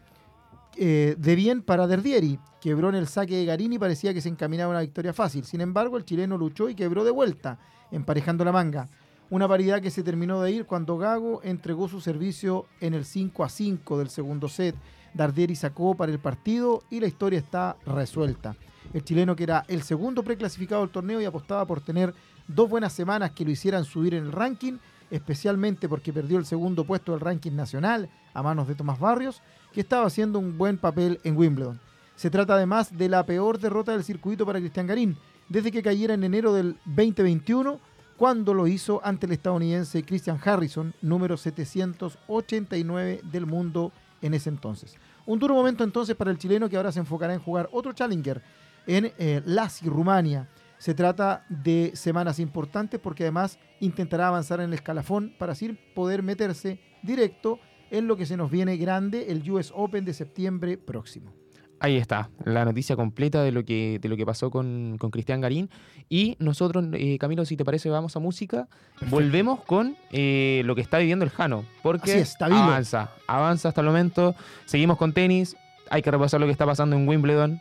eh, 0.77 1.17
de 1.19 1.35
bien 1.35 1.63
para 1.63 1.87
Derdieri. 1.87 2.39
Quebró 2.61 2.89
en 2.89 2.97
el 2.97 3.09
saque 3.09 3.37
de 3.37 3.45
Garín 3.45 3.73
y 3.73 3.79
parecía 3.79 4.13
que 4.13 4.21
se 4.21 4.29
encaminaba 4.29 4.73
a 4.73 4.77
una 4.77 4.81
victoria 4.81 5.13
fácil. 5.13 5.45
Sin 5.45 5.61
embargo, 5.61 5.97
el 5.97 6.05
chileno 6.05 6.37
luchó 6.37 6.69
y 6.69 6.75
quebró 6.75 7.05
de 7.05 7.11
vuelta, 7.11 7.59
emparejando 7.91 8.45
la 8.45 8.53
manga. 8.53 8.89
Una 9.31 9.47
paridad 9.47 9.83
que 9.83 9.91
se 9.91 10.03
terminó 10.03 10.41
de 10.41 10.53
ir 10.53 10.65
cuando 10.65 10.97
Gago 10.97 11.41
entregó 11.43 11.89
su 11.89 12.01
servicio 12.01 12.67
en 12.81 12.95
el 12.95 13.05
5 13.05 13.45
a 13.45 13.49
5 13.49 13.99
del 13.99 14.09
segundo 14.09 14.49
set. 14.49 14.75
Dardieri 15.15 15.55
sacó 15.55 15.95
para 15.95 16.13
el 16.13 16.19
partido 16.19 16.83
y 16.91 17.01
la 17.01 17.09
historia 17.09 17.39
está 17.39 17.77
resuelta. 17.85 18.57
El 18.93 19.05
chileno, 19.05 19.37
que 19.37 19.43
era 19.43 19.65
el 19.69 19.83
segundo 19.83 20.23
preclasificado 20.23 20.81
del 20.81 20.91
torneo 20.91 21.21
y 21.21 21.25
apostaba 21.27 21.67
por 21.67 21.81
tener 21.81 22.15
dos 22.47 22.71
buenas 22.71 22.93
semanas 22.93 23.33
que 23.33 23.45
lo 23.45 23.51
hicieran 23.51 23.85
subir 23.85 24.15
en 24.15 24.25
el 24.25 24.33
ranking, 24.33 24.79
especialmente 25.11 25.89
porque 25.89 26.13
perdió 26.13 26.39
el 26.39 26.47
segundo 26.47 26.85
puesto 26.85 27.13
del 27.13 27.21
ranking 27.21 27.53
nacional 27.53 28.09
a 28.33 28.43
manos 28.43 28.67
de 28.67 28.75
Tomás 28.75 28.99
Barrios, 28.99 29.43
que 29.73 29.81
estaba 29.81 30.07
haciendo 30.07 30.39
un 30.39 30.57
buen 30.57 30.79
papel 30.79 31.21
en 31.25 31.37
Wimbledon. 31.37 31.81
Se 32.17 32.31
trata 32.31 32.55
además 32.55 32.97
de 32.97 33.09
la 33.09 33.25
peor 33.25 33.59
derrota 33.59 33.93
del 33.93 34.05
circuito 34.05 34.47
para 34.47 34.59
Cristian 34.59 34.87
Garín, 34.87 35.17
desde 35.49 35.71
que 35.71 35.83
cayera 35.83 36.15
en 36.15 36.25
enero 36.25 36.53
del 36.53 36.77
2021, 36.87 37.79
cuando 38.17 38.53
lo 38.55 38.67
hizo 38.67 39.01
ante 39.05 39.27
el 39.27 39.33
estadounidense 39.33 40.03
Christian 40.03 40.41
Harrison, 40.43 40.93
número 41.03 41.37
789 41.37 43.21
del 43.31 43.47
mundo 43.47 43.93
en 44.21 44.35
ese 44.35 44.49
entonces. 44.49 44.97
Un 45.27 45.39
duro 45.39 45.55
momento 45.55 45.85
entonces 45.85 46.17
para 46.17 46.31
el 46.31 46.39
chileno 46.39 46.69
que 46.69 46.77
ahora 46.77 46.91
se 46.91 46.99
enfocará 46.99 47.35
en 47.35 47.41
jugar 47.41 47.69
otro 47.71 47.93
Challenger 47.93 48.43
en 48.87 49.13
eh, 49.19 49.43
Lasi, 49.45 49.89
Rumania. 49.89 50.49
Se 50.79 50.95
trata 50.95 51.45
de 51.49 51.93
semanas 51.95 52.39
importantes 52.39 53.01
porque 53.01 53.25
además 53.25 53.59
intentará 53.81 54.29
avanzar 54.29 54.61
en 54.61 54.67
el 54.67 54.75
escalafón 54.75 55.35
para 55.39 55.53
así 55.53 55.77
poder 55.95 56.23
meterse 56.23 56.81
directo 57.03 57.59
en 57.91 58.07
lo 58.07 58.17
que 58.17 58.27
se 58.27 58.37
nos 58.37 58.51
viene 58.51 58.77
grande, 58.77 59.27
el 59.31 59.49
US 59.51 59.73
Open 59.75 60.05
de 60.05 60.15
septiembre 60.15 60.77
próximo. 60.77 61.33
Ahí 61.81 61.97
está, 61.97 62.29
la 62.45 62.65
noticia 62.65 62.97
completa 62.97 63.43
de 63.43 63.53
lo 63.53 63.65
que, 63.65 64.01
de 64.03 64.09
lo 64.09 64.17
que 64.17 64.27
pasó 64.27 64.51
con, 64.51 64.97
con 64.99 65.11
Cristian 65.11 65.41
Garín. 65.41 65.71
Y 66.09 66.37
nosotros, 66.41 66.85
eh, 66.95 67.19
Camilo, 67.19 67.45
si 67.45 67.57
te 67.57 67.65
parece, 67.65 67.89
vamos 67.89 68.17
a 68.17 68.19
música. 68.19 68.69
Volvemos 69.09 69.63
con 69.65 69.97
eh, 70.11 70.63
lo 70.65 70.75
que 70.75 70.81
está 70.81 70.99
viviendo 70.99 71.25
el 71.25 71.31
Jano. 71.31 71.65
Porque 71.83 72.19
es, 72.19 72.35
avanza, 72.41 73.13
avanza 73.29 73.69
hasta 73.69 73.81
el 73.81 73.87
momento. 73.87 74.35
Seguimos 74.65 74.97
con 74.97 75.13
tenis. 75.13 75.57
Hay 75.89 76.03
que 76.03 76.11
repasar 76.11 76.41
lo 76.41 76.47
que 76.47 76.53
está 76.53 76.67
pasando 76.67 76.97
en 76.97 77.07
Wimbledon. 77.07 77.61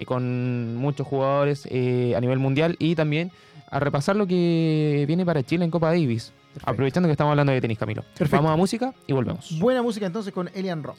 Y 0.00 0.04
con 0.04 0.76
muchos 0.76 1.06
jugadores 1.06 1.68
eh, 1.70 2.14
a 2.16 2.20
nivel 2.20 2.38
mundial. 2.38 2.76
Y 2.78 2.94
también 2.94 3.30
a 3.70 3.78
repasar 3.78 4.16
lo 4.16 4.26
que 4.26 5.04
viene 5.06 5.24
para 5.24 5.42
Chile 5.42 5.64
en 5.64 5.70
Copa 5.70 5.88
Davis. 5.88 6.32
Perfecto. 6.52 6.70
Aprovechando 6.70 7.06
que 7.06 7.12
estamos 7.12 7.30
hablando 7.30 7.52
de 7.52 7.60
tenis, 7.60 7.78
Camilo. 7.78 8.02
Perfecto. 8.02 8.36
Vamos 8.36 8.52
a 8.52 8.56
música 8.56 8.94
y 9.06 9.12
volvemos. 9.12 9.58
Buena 9.60 9.82
música 9.82 10.06
entonces 10.06 10.32
con 10.32 10.50
Elian 10.54 10.82
Rock. 10.82 10.98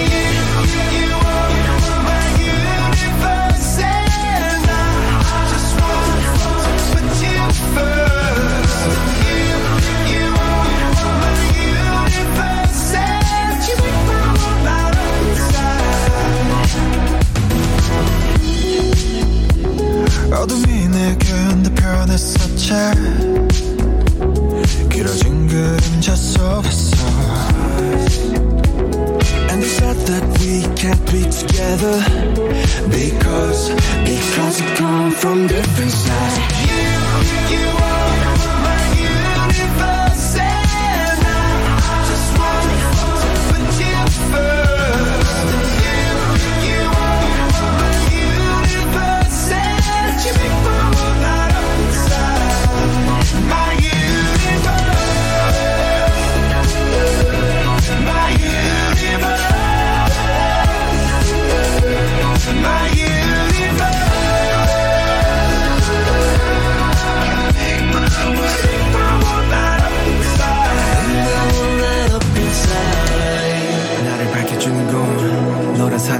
내겐 20.90 21.62
더 21.62 21.70
변했었지 21.74 22.70
길 22.70 23.29